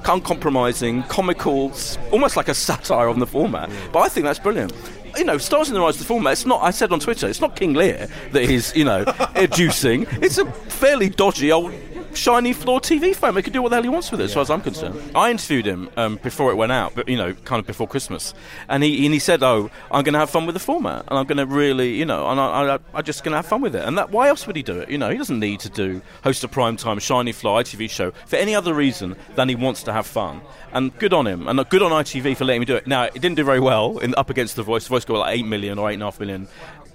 [0.09, 1.73] uncompromising, comical,
[2.13, 3.71] almost like a satire on the format.
[3.93, 4.73] But I think that's brilliant.
[5.17, 6.35] You know, Stars in Their Eyes of the format.
[6.35, 6.63] It's not.
[6.63, 10.07] I said on Twitter, it's not King Lear that he's you know educing.
[10.23, 11.73] It's a fairly dodgy old
[12.17, 13.37] shiny floor TV phone.
[13.37, 15.01] He can do what the hell he wants with it, as far as I'm concerned.
[15.15, 18.35] I interviewed him um, before it went out, but you know, kind of before Christmas,
[18.69, 21.19] and he and he said, "Oh, I'm going to have fun with the format, and
[21.19, 23.61] I'm going to really, you know, and I, I, I'm just going to have fun
[23.61, 24.91] with it." And that, why else would he do it?
[24.91, 28.11] You know, he doesn't need to do host a prime time shiny floor ITV show
[28.27, 30.41] for any other reason than he wants to have fun.
[30.73, 32.87] And good on him, and good on ITV for letting me do it.
[32.87, 34.85] Now, it didn't do very well in up against the Voice.
[34.85, 36.49] The Voice got like eight million or eight and a half million.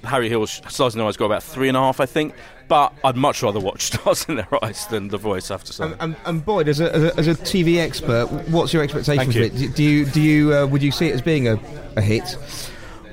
[0.03, 2.33] Harry Hill's Stars in Their Eyes got about three and a half, I think.
[2.71, 5.73] But I'd much rather watch Stars in Their Eyes than The Voice, I have to
[5.73, 5.83] say.
[5.83, 9.35] And, and, and Boyd, as a, as a as a TV expert, what's your expectations
[9.35, 9.65] Thank of you.
[9.67, 9.73] it?
[9.73, 11.59] Do- Do you do you uh, would you see it as being a,
[11.97, 12.37] a hit?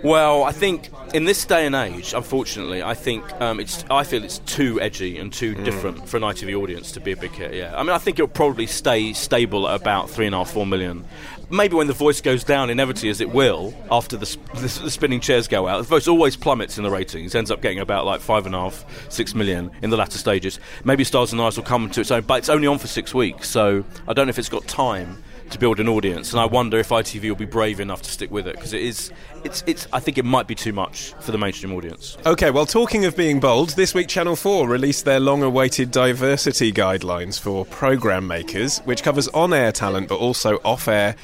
[0.05, 3.85] Well, I think in this day and age, unfortunately, I think um, it's.
[3.90, 7.16] I feel it's too edgy and too different for an ITV audience to be a
[7.16, 7.53] big hit.
[7.53, 10.53] Yeah, I mean, I think it'll probably stay stable at about three and a half,
[10.53, 11.05] four million.
[11.50, 15.48] Maybe when the voice goes down, inevitably as it will after the, the spinning chairs
[15.48, 17.34] go out, the voice always plummets in the ratings.
[17.34, 20.61] Ends up getting about like five and a half, six million in the latter stages.
[20.84, 23.14] Maybe Stars and Eyes will come to its own, but it's only on for six
[23.14, 26.44] weeks, so I don't know if it's got time to build an audience, and I
[26.44, 29.11] wonder if ITV will be brave enough to stick with it because it is.
[29.44, 29.64] It's.
[29.66, 29.87] It's.
[29.92, 32.16] I think it might be too much for the mainstream audience.
[32.26, 36.72] Okay, well, talking of being bold, this week Channel 4 released their long awaited diversity
[36.72, 41.14] guidelines for programme makers, which covers on air talent but also off air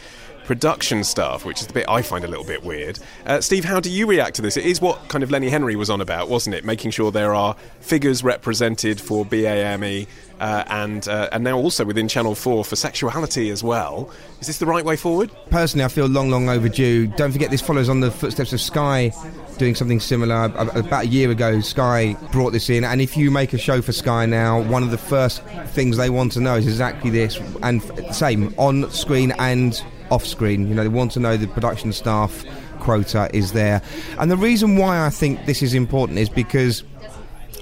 [0.45, 2.99] production staff, which is the bit I find a little bit weird.
[3.27, 4.57] Uh, Steve, how do you react to this?
[4.57, 6.65] It is what kind of Lenny Henry was on about, wasn't it?
[6.65, 10.07] Making sure there are figures represented for BAME
[10.41, 14.11] uh, and, uh, and now also within Channel 4 for sexuality as well.
[14.41, 15.31] Is this the right way forward?
[15.51, 17.07] Personally, I feel long, long overdue.
[17.07, 19.13] Don't forget, this follows on the footsteps of Sky
[19.59, 20.45] doing something similar.
[20.45, 23.93] About a year ago, Sky brought this in, and if you make a show for
[23.93, 27.83] Sky now, one of the first things they want to know is exactly this, and
[28.15, 30.69] same on screen and off screen.
[30.69, 32.45] You know, they want to know the production staff
[32.81, 33.81] quota is there,
[34.19, 36.85] and the reason why I think this is important is because.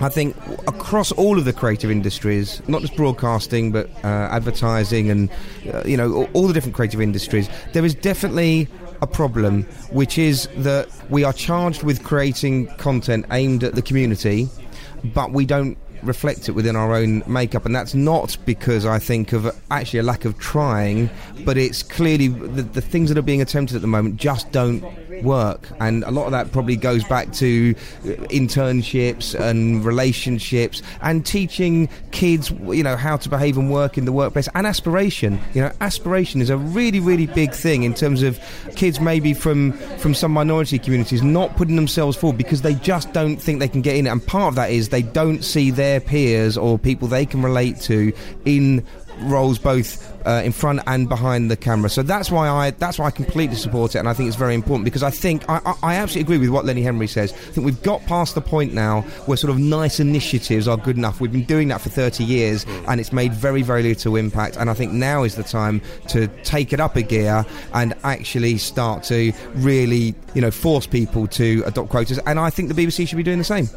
[0.00, 5.30] I think across all of the creative industries, not just broadcasting, but uh, advertising and
[5.72, 8.68] uh, you know all, the different creative industries, there is definitely
[9.00, 14.48] a problem, which is that we are charged with creating content aimed at the community,
[15.04, 19.32] but we don't reflect it within our own makeup, and that's not because I think
[19.32, 21.10] of actually a lack of trying,
[21.44, 24.82] but it's clearly the, the things that are being attempted at the moment just don't
[25.22, 31.88] work, and a lot of that probably goes back to internships and relationships and teaching
[32.10, 35.40] kids, you know, how to behave and work in the workplace and aspiration.
[35.54, 38.38] You know, aspiration is a really, really big thing in terms of
[38.76, 43.36] kids maybe from from some minority communities not putting themselves forward because they just don't
[43.36, 46.56] think they can get in and part of that is they don't see their peers
[46.56, 48.12] or people they can relate to
[48.44, 48.84] in
[49.22, 51.90] roles both uh, in front and behind the camera.
[51.90, 54.54] So that's why I that's why I completely support it, and I think it's very
[54.54, 57.32] important because I think I, I, I absolutely agree with what Lenny Henry says.
[57.32, 60.96] I think we've got past the point now where sort of nice initiatives are good
[60.96, 61.20] enough.
[61.20, 64.56] We've been doing that for 30 years, and it's made very very little impact.
[64.56, 68.58] And I think now is the time to take it up a gear and actually
[68.58, 72.18] start to really you know force people to adopt quotas.
[72.26, 73.68] And I think the BBC should be doing the same.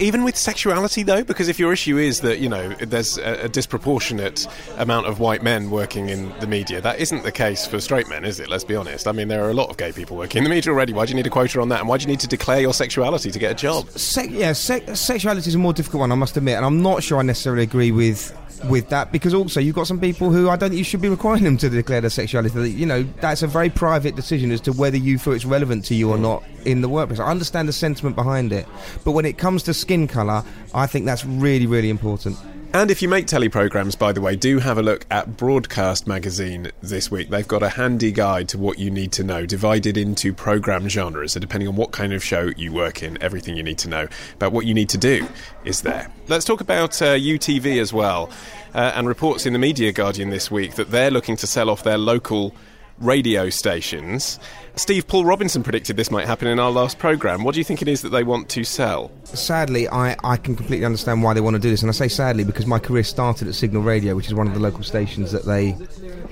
[0.00, 3.48] Even with sexuality, though, because if your issue is that you know there's a, a
[3.48, 8.08] disproportionate amount of white men working in the media, that isn't the case for straight
[8.08, 8.48] men, is it?
[8.48, 9.06] Let's be honest.
[9.06, 10.92] I mean, there are a lot of gay people working in the media already.
[10.92, 11.80] Why do you need a quota on that?
[11.80, 13.88] And why do you need to declare your sexuality to get a job?
[13.90, 17.02] Se- yeah, se- sexuality is a more difficult one, I must admit, and I'm not
[17.02, 18.36] sure I necessarily agree with
[18.70, 21.08] with that because also you've got some people who I don't think you should be
[21.08, 22.70] requiring them to declare their sexuality.
[22.70, 25.94] You know, that's a very private decision as to whether you feel it's relevant to
[25.94, 27.20] you or not in the workplace.
[27.20, 28.66] I understand the sentiment behind it,
[29.04, 32.38] but when it comes to skin colour, I think that's really, really important.
[32.74, 36.08] And if you make telly programmes, by the way, do have a look at Broadcast
[36.08, 37.28] Magazine this week.
[37.30, 41.34] They've got a handy guide to what you need to know, divided into programme genres.
[41.34, 44.08] So, depending on what kind of show you work in, everything you need to know
[44.34, 45.24] about what you need to do
[45.64, 46.10] is there.
[46.26, 48.28] Let's talk about uh, UTV as well.
[48.74, 51.84] Uh, and reports in the Media Guardian this week that they're looking to sell off
[51.84, 52.56] their local
[52.98, 54.38] radio stations.
[54.76, 57.44] Steve Paul Robinson predicted this might happen in our last programme.
[57.44, 59.10] What do you think it is that they want to sell?
[59.24, 62.08] Sadly, I, I can completely understand why they want to do this, and I say
[62.08, 65.32] sadly because my career started at Signal Radio, which is one of the local stations
[65.32, 65.72] that they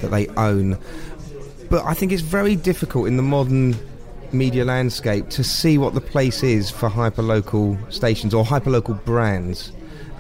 [0.01, 0.79] that they own.
[1.71, 3.77] But I think it's very difficult in the modern
[4.33, 9.73] media landscape to see what the place is for hyperlocal stations or hyperlocal brands.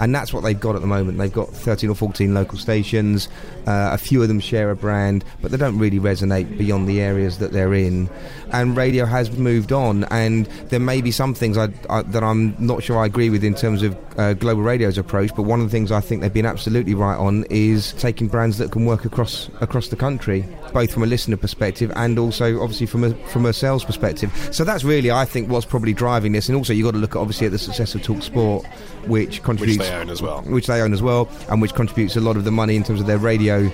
[0.02, 1.16] And that's what they've got at the moment.
[1.16, 3.28] They've got 13 or 14 local stations.
[3.68, 7.00] Uh, a few of them share a brand, but they don't really resonate beyond the
[7.00, 8.10] areas that they're in.
[8.52, 12.54] And radio has moved on, and there may be some things I, I, that I'm
[12.58, 15.66] not sure I agree with in terms of uh, Global Radio's approach, but one of
[15.66, 19.04] the things I think they've been absolutely right on is taking brands that can work
[19.04, 23.46] across across the country, both from a listener perspective and also obviously from a from
[23.46, 24.30] a sales perspective.
[24.52, 26.48] So that's really, I think, what's probably driving this.
[26.48, 28.66] And also, you've got to look at obviously at the success of Talk Sport,
[29.06, 30.42] which contributes, which they own as well.
[30.42, 33.00] which they own as well, and which contributes a lot of the money in terms
[33.00, 33.70] of their radio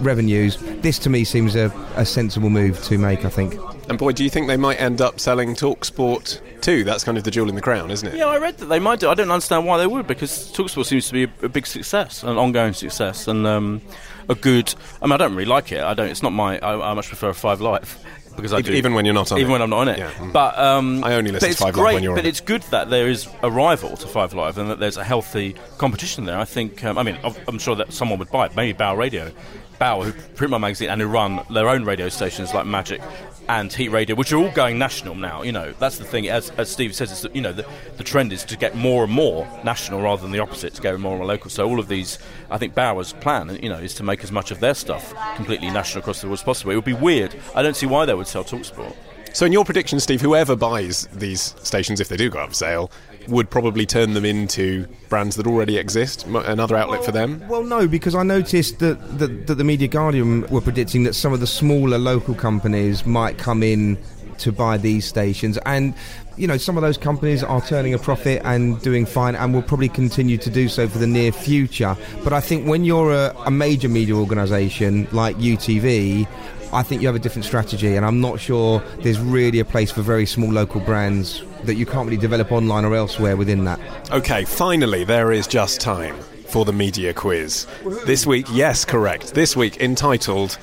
[0.00, 0.56] revenues.
[0.82, 3.24] This to me seems a, a sensible move to make.
[3.24, 3.54] I think.
[3.88, 6.84] And Boyd, do you think they might end up selling Talksport too?
[6.84, 8.14] That's kind of the jewel in the crown, isn't it?
[8.16, 9.08] Yeah, I read that they might do.
[9.08, 12.22] I don't understand why they would because Talksport seems to be a, a big success,
[12.22, 13.80] an ongoing success, and um,
[14.28, 14.74] a good.
[15.00, 15.80] I mean, I don't really like it.
[15.82, 16.08] I don't.
[16.08, 16.58] It's not my.
[16.58, 17.98] I, I much prefer Five Live.
[18.36, 19.52] Because I E- do, even when you're not on even it.
[19.54, 19.98] when I'm not on it.
[19.98, 20.12] Yeah.
[20.12, 20.32] Mm.
[20.32, 22.28] But um, I only listen to it's Five Live great, when you're on But it.
[22.28, 25.56] it's good that there is a rival to Five Live and that there's a healthy
[25.78, 26.38] competition there.
[26.38, 26.84] I think.
[26.84, 28.54] Um, I mean, I'm- I'm sure that someone would buy it.
[28.54, 29.32] Maybe Bauer Radio,
[29.78, 33.00] Bauer, who print my magazine and who run their own radio stations like Magic
[33.48, 35.42] and Heat Radio, which are all going national now.
[35.42, 36.28] You know, that's the thing.
[36.28, 37.66] As, as Steve says, you know the,
[37.96, 40.96] the trend is to get more and more national rather than the opposite, to go
[40.98, 41.50] more and more local.
[41.50, 42.18] So all of these,
[42.50, 45.70] I think Bauer's plan, you know, is to make as much of their stuff completely
[45.70, 46.72] national across the world as possible.
[46.72, 47.34] It would be weird.
[47.54, 48.94] I don't see why they would sell Talksport.
[49.32, 52.54] So, in your prediction, Steve, whoever buys these stations, if they do go up for
[52.54, 52.90] sale,
[53.28, 57.46] would probably turn them into brands that already exist, another outlet for them.
[57.48, 61.32] Well, no, because I noticed that, that, that the Media Guardian were predicting that some
[61.32, 63.98] of the smaller local companies might come in
[64.38, 65.94] to buy these stations, and
[66.36, 69.62] you know some of those companies are turning a profit and doing fine, and will
[69.62, 71.96] probably continue to do so for the near future.
[72.24, 76.26] But I think when you're a, a major media organisation like UTV.
[76.72, 79.90] I think you have a different strategy, and I'm not sure there's really a place
[79.90, 83.80] for very small local brands that you can't really develop online or elsewhere within that.
[84.10, 86.16] Okay, finally, there is just time
[86.48, 87.66] for the media quiz.
[88.04, 89.34] This week, yes, correct.
[89.34, 90.58] This week, entitled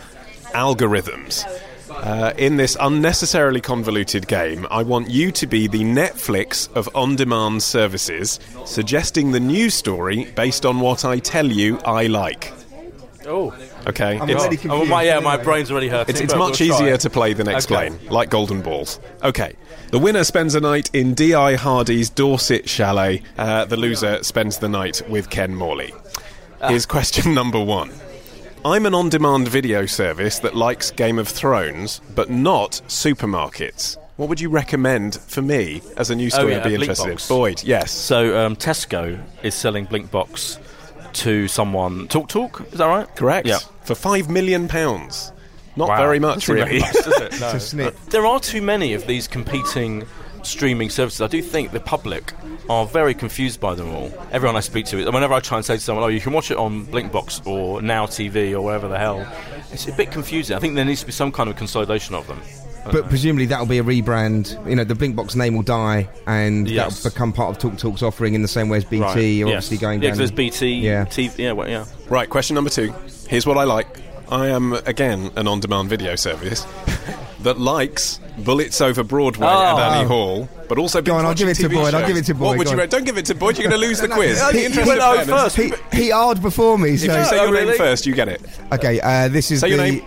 [0.53, 1.43] Algorithms.
[1.89, 7.15] Uh, in this unnecessarily convoluted game, I want you to be the Netflix of on
[7.15, 12.53] demand services, suggesting the news story based on what I tell you I like.
[13.25, 13.55] Oh.
[13.87, 14.67] Okay, I'm already confused.
[14.73, 16.77] Oh, my- yeah, my brain's already hurting, It's, it's but much we'll try.
[16.85, 17.55] easier to play than Okay.
[17.55, 18.99] explain, like golden balls.
[19.23, 19.53] Okay,
[19.91, 21.55] the winner spends a night in D.I.
[21.55, 23.21] Hardy's Dorset chalet.
[23.37, 25.93] Uh, the loser spends the night with Ken Morley.
[26.61, 26.69] Ah.
[26.69, 27.91] Here's question number one.
[28.63, 33.97] I'm an on demand video service that likes Game of Thrones, but not supermarkets.
[34.17, 37.09] What would you recommend for me as a news Oh, story yeah, I'd be interested
[37.11, 37.29] Box.
[37.29, 37.35] in?
[37.35, 37.91] Boyd, yes.
[37.91, 40.57] So um, Tesco is selling Blinkbox
[41.15, 42.07] to someone.
[42.07, 43.15] Talk Talk, is that right?
[43.15, 43.47] Correct.
[43.47, 43.59] Yeah.
[43.83, 45.31] For five million pounds.
[45.77, 45.97] Not Wow.
[45.97, 46.79] very much, Doesn't really.
[46.79, 47.39] much, does it?
[47.41, 47.49] No.
[47.55, 47.93] It's a.
[48.09, 50.05] There are too many of these competing
[50.43, 51.21] streaming services.
[51.21, 52.31] I do think the public
[52.69, 54.11] are very confused by them all.
[54.31, 56.49] Everyone I speak to, whenever I try and say to someone, "Oh, you can watch
[56.51, 59.27] it on Blinkbox or Now TV or wherever the hell,"
[59.73, 60.55] it's a bit confusing.
[60.55, 62.39] I think there needs to be some kind of consolidation of them.
[62.91, 64.67] But presumably that'll be a rebrand.
[64.69, 67.01] You know, the Blinkbox name will die, and Yes.
[67.01, 69.01] that'll become part of Talk Talk's offering in the same way as BT.
[69.03, 69.55] Right, You're yes.
[69.65, 70.11] obviously going yeah, down.
[70.11, 71.05] 'cause there's BT, Yeah.
[71.05, 71.85] TV, yeah, well, yeah.
[72.09, 72.93] Right, question number two.
[73.27, 73.87] Here's what I like.
[74.29, 76.65] I am, again, an on demand video service
[77.43, 79.81] that likes Bullets Over Broadway and Oh.
[79.81, 81.93] Annie Hall, but also Go on, I'll give it to TV Boyd.
[81.93, 82.79] I'll give it to What Boyd, would go you on.
[82.81, 82.89] rate?
[82.89, 84.39] Don't give it to Boyd, you're going to lose the quiz.
[84.41, 85.55] He- The he interest went of out fairness.
[85.91, 86.89] He, he hard before me.
[86.95, 87.77] If you say your name really?
[87.77, 88.41] first, you get it.
[88.71, 89.75] okay, uh, this is Say the.
[89.75, 90.05] your name.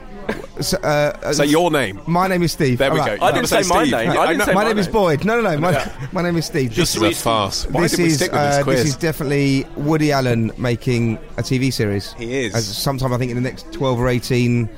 [0.61, 2.01] So, uh, uh, Say your name.
[2.07, 2.79] My name is Steve.
[2.79, 3.17] There we All go.
[3.25, 3.93] I didn't say my Steve.
[3.93, 4.11] name.
[4.11, 4.89] I I didn't say my my name is.
[4.89, 5.25] Boyd.
[5.25, 5.59] No, no, no.
[5.59, 6.07] My, Yeah.
[6.13, 6.75] my name is Steve.
[6.75, 7.67] This is a farce.
[7.67, 8.79] Why this did we is stick with this uh, quiz?
[8.81, 12.13] this is definitely Woody Allen making a TV series.
[12.15, 12.55] He is.
[12.55, 14.69] As sometime I think in the next twelve or eighteen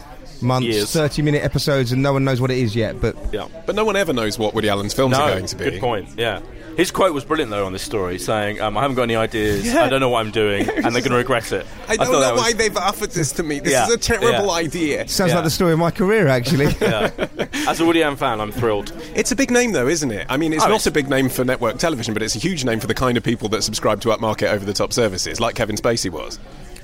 [0.42, 0.92] months, Years.
[0.92, 3.00] thirty minute episodes, and no one knows what it is yet.
[3.00, 3.46] But Yeah.
[3.66, 5.64] But no one ever knows what Woody Allen's films no, are going to be.
[5.64, 6.08] Good point.
[6.16, 6.40] Yeah.
[6.76, 9.66] His quote was brilliant though on this story, saying, um, "I haven't got any ideas.
[9.66, 9.84] Yeah.
[9.84, 12.20] I don't know what I'm doing, and they're going to regret it." I don't thought
[12.20, 13.58] know was- why they've offered this to me.
[13.60, 13.86] This Yeah.
[13.86, 14.50] is a terrible Yeah.
[14.52, 15.08] idea.
[15.08, 15.36] sounds Yeah.
[15.36, 16.74] like the story of my career, actually.
[16.80, 17.10] Yeah.
[17.68, 18.92] As a Woody Allen fan, I'm thrilled.
[19.14, 20.26] It's a big name, though, isn't it?
[20.30, 22.38] I mean, it's Oh, not it's- a big name for network television, but it's a
[22.38, 25.40] huge name for the kind of people that subscribe to upmarket over the top services,
[25.40, 26.38] like Kevin Spacey was.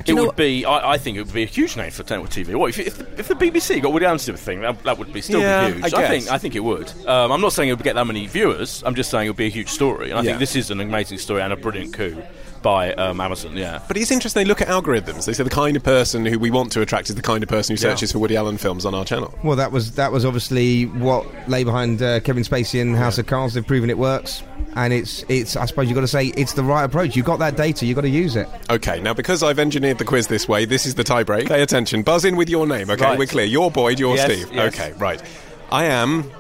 [0.09, 0.65] It would be.
[0.65, 2.55] I, I think it would be a huge name for network TV.
[2.55, 4.61] What if, if, if the BBC got Woody Allen to do a thing?
[4.61, 5.85] That, that would be still Yeah, be huge.
[5.85, 6.09] I guess.
[6.11, 6.31] think.
[6.31, 6.91] I think it would.
[7.07, 8.83] Um, I'm not saying it would get that many viewers.
[8.87, 10.11] I'm just saying it would be a huge story.
[10.11, 10.31] And I Yeah.
[10.31, 12.23] think this is an amazing story and a brilliant coup
[12.63, 13.57] by um, Amazon.
[13.57, 13.81] Yeah.
[13.87, 15.27] But it's interesting, they look at algorithms.
[15.27, 17.49] They say the kind of person who we want to attract is the kind of
[17.49, 17.91] person who Yeah.
[17.93, 19.33] searches for Woody Allen films on our channel.
[19.45, 23.27] Well, that was that was obviously what lay behind uh, Kevin Spacey and House of
[23.27, 23.55] Cards.
[23.55, 24.43] They've proven it works,
[24.75, 25.57] and it's it's.
[25.57, 27.15] I suppose you've got to say it's the right approach.
[27.17, 27.87] You've got that data.
[27.87, 28.49] You've got to use it.
[28.71, 31.49] Okay, now because I've engineered the quiz this way, this is the tiebreak.
[31.49, 32.03] Pay attention.
[32.03, 33.05] Buzz in with your name, okay?
[33.05, 33.19] Right.
[33.19, 33.45] We're clear.
[33.47, 34.53] You're Boyd, you're Yes, Steve.
[34.53, 34.75] yes.
[34.75, 35.23] Okay, right.
[35.71, 36.31] I am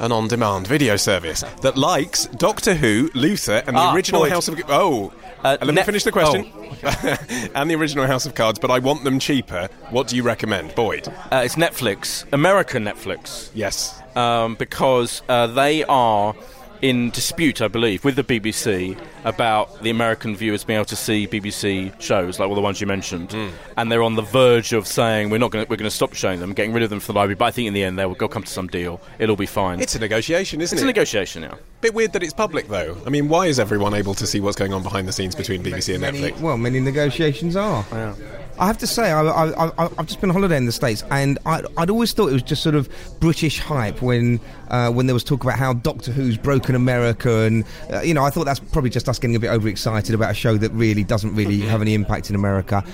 [0.00, 4.32] an on demand video service that likes Doctor Who, Luther, and the Ah, original Boyd.
[4.32, 4.60] House of.
[4.68, 5.12] Oh!
[5.44, 6.44] Uh, let me finish the question.
[7.54, 9.68] and the original House of Cards, but I want them cheaper.
[9.90, 11.08] What do you recommend, Boyd?
[11.30, 13.50] Uh, it's Netflix, American Netflix.
[13.54, 14.00] Yes.
[14.16, 16.34] um, because uh, they are
[16.82, 21.26] in dispute, I believe, with the BBC about the American viewers being able to see
[21.26, 23.48] BBC shows, like all the ones you mentioned, Hmm.
[23.76, 26.40] and they're on the verge of saying we're not going, we're going to stop showing
[26.40, 27.34] them, getting rid of them from the library.
[27.36, 29.00] But I think in the end they'll go come to some deal.
[29.18, 29.80] It'll be fine.
[29.80, 30.76] It's a negotiation, isn't It's it?
[30.76, 31.54] It's a negotiation, yeah.
[31.80, 32.96] Bit weird that it's public, though.
[33.06, 35.62] I mean, why is everyone able to see what's going on behind the scenes between
[35.62, 36.40] BBC and Many, Netflix?
[36.40, 37.84] well, many negotiations are.
[38.58, 41.62] I have to say, I, I've just been on holiday in the States, and I,
[41.76, 42.88] I'd always thought it was just sort of
[43.20, 47.64] British hype when uh, when there was talk about how Doctor Who's broken America, and
[47.92, 50.34] uh, you know, I thought that's probably just us getting a bit overexcited about a
[50.34, 52.84] show that really doesn't really have any impact in America.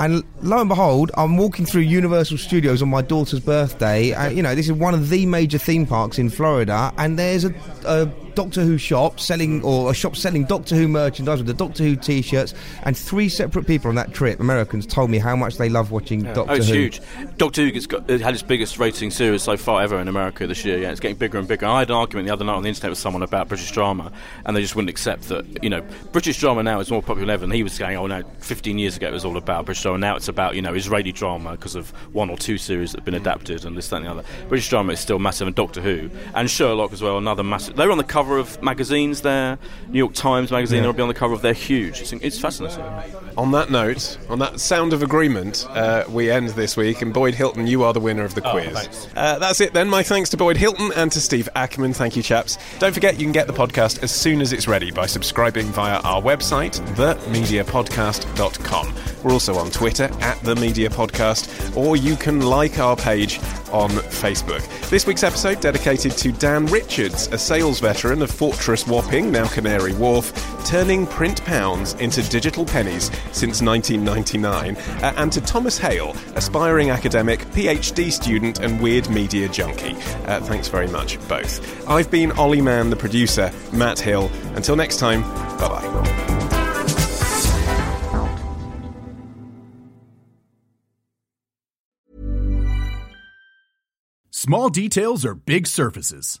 [0.00, 4.12] And lo and behold, I'm walking through Universal Studios on my daughter's birthday.
[4.12, 7.44] Uh, you know, this is one of the major theme parks in Florida, and there's
[7.44, 7.54] a,
[7.84, 11.84] a Doctor Who shop selling, or a shop selling Doctor Who merchandise with the Doctor
[11.84, 12.54] Who T-shirts,
[12.84, 16.22] and three separate people on that trip, Americans, told me how much they love watching
[16.22, 16.74] Doctor oh, it's Who.
[16.74, 17.00] huge.
[17.36, 20.46] Doctor Who gets got, it had its biggest rating series so far ever in America
[20.46, 20.78] this year.
[20.78, 21.66] Yeah, it's getting bigger and bigger.
[21.66, 24.12] I had an argument the other night on the internet with someone about British drama,
[24.44, 25.62] and they just wouldn't accept that.
[25.62, 27.44] You know, British drama now is more popular than ever.
[27.44, 29.98] And he was saying, "Oh no, 15 years ago it was all about British drama.
[29.98, 33.04] Now it's about you know Israeli drama because of one or two series that have
[33.04, 34.24] been adapted and this, that, and the other.
[34.48, 37.18] British drama is still massive, and Doctor Who and Sherlock as well.
[37.18, 37.76] Another massive.
[37.76, 39.58] They were on the cover of magazines there.
[39.88, 40.76] New York Times magazine.
[40.78, 40.82] Yeah.
[40.84, 41.42] They'll be on the cover of.
[41.42, 42.00] They're huge.
[42.02, 42.84] It's, it's fascinating.
[43.36, 47.02] On that note, on that sound of agreement, uh, we end this week.
[47.02, 48.68] And Boyd Hilton, you are the winner of the Oh, quiz.
[48.72, 49.08] thanks.
[49.16, 49.88] Uh, that's it then.
[49.88, 51.94] My thanks to Boyd Hilton and to Steve Ackerman.
[51.94, 52.58] Thank you, chaps.
[52.78, 55.98] Don't forget, you can get the podcast as soon as it's ready by subscribing via
[56.02, 58.94] our website, themediapodcast.com.
[59.24, 63.38] We're also on Twitter at The Media Podcast, or you can like our page
[63.72, 64.60] on Facebook.
[64.90, 69.94] This week's episode dedicated to Dan Richards, a sales veteran of Fortress Wapping, now Canary
[69.94, 70.32] Wharf,
[70.66, 77.40] turning print pounds into digital pennies since 1999, uh, and to Thomas Hale, aspiring academic,
[77.52, 79.94] PhD student, and weird media junkie.
[80.26, 81.88] Uh, thanks very much, both.
[81.88, 84.30] I've been Olly Mann, the producer, Matt Hill.
[84.54, 85.22] Until next time,
[85.58, 86.42] bye bye.
[94.44, 96.40] Small details are big surfaces.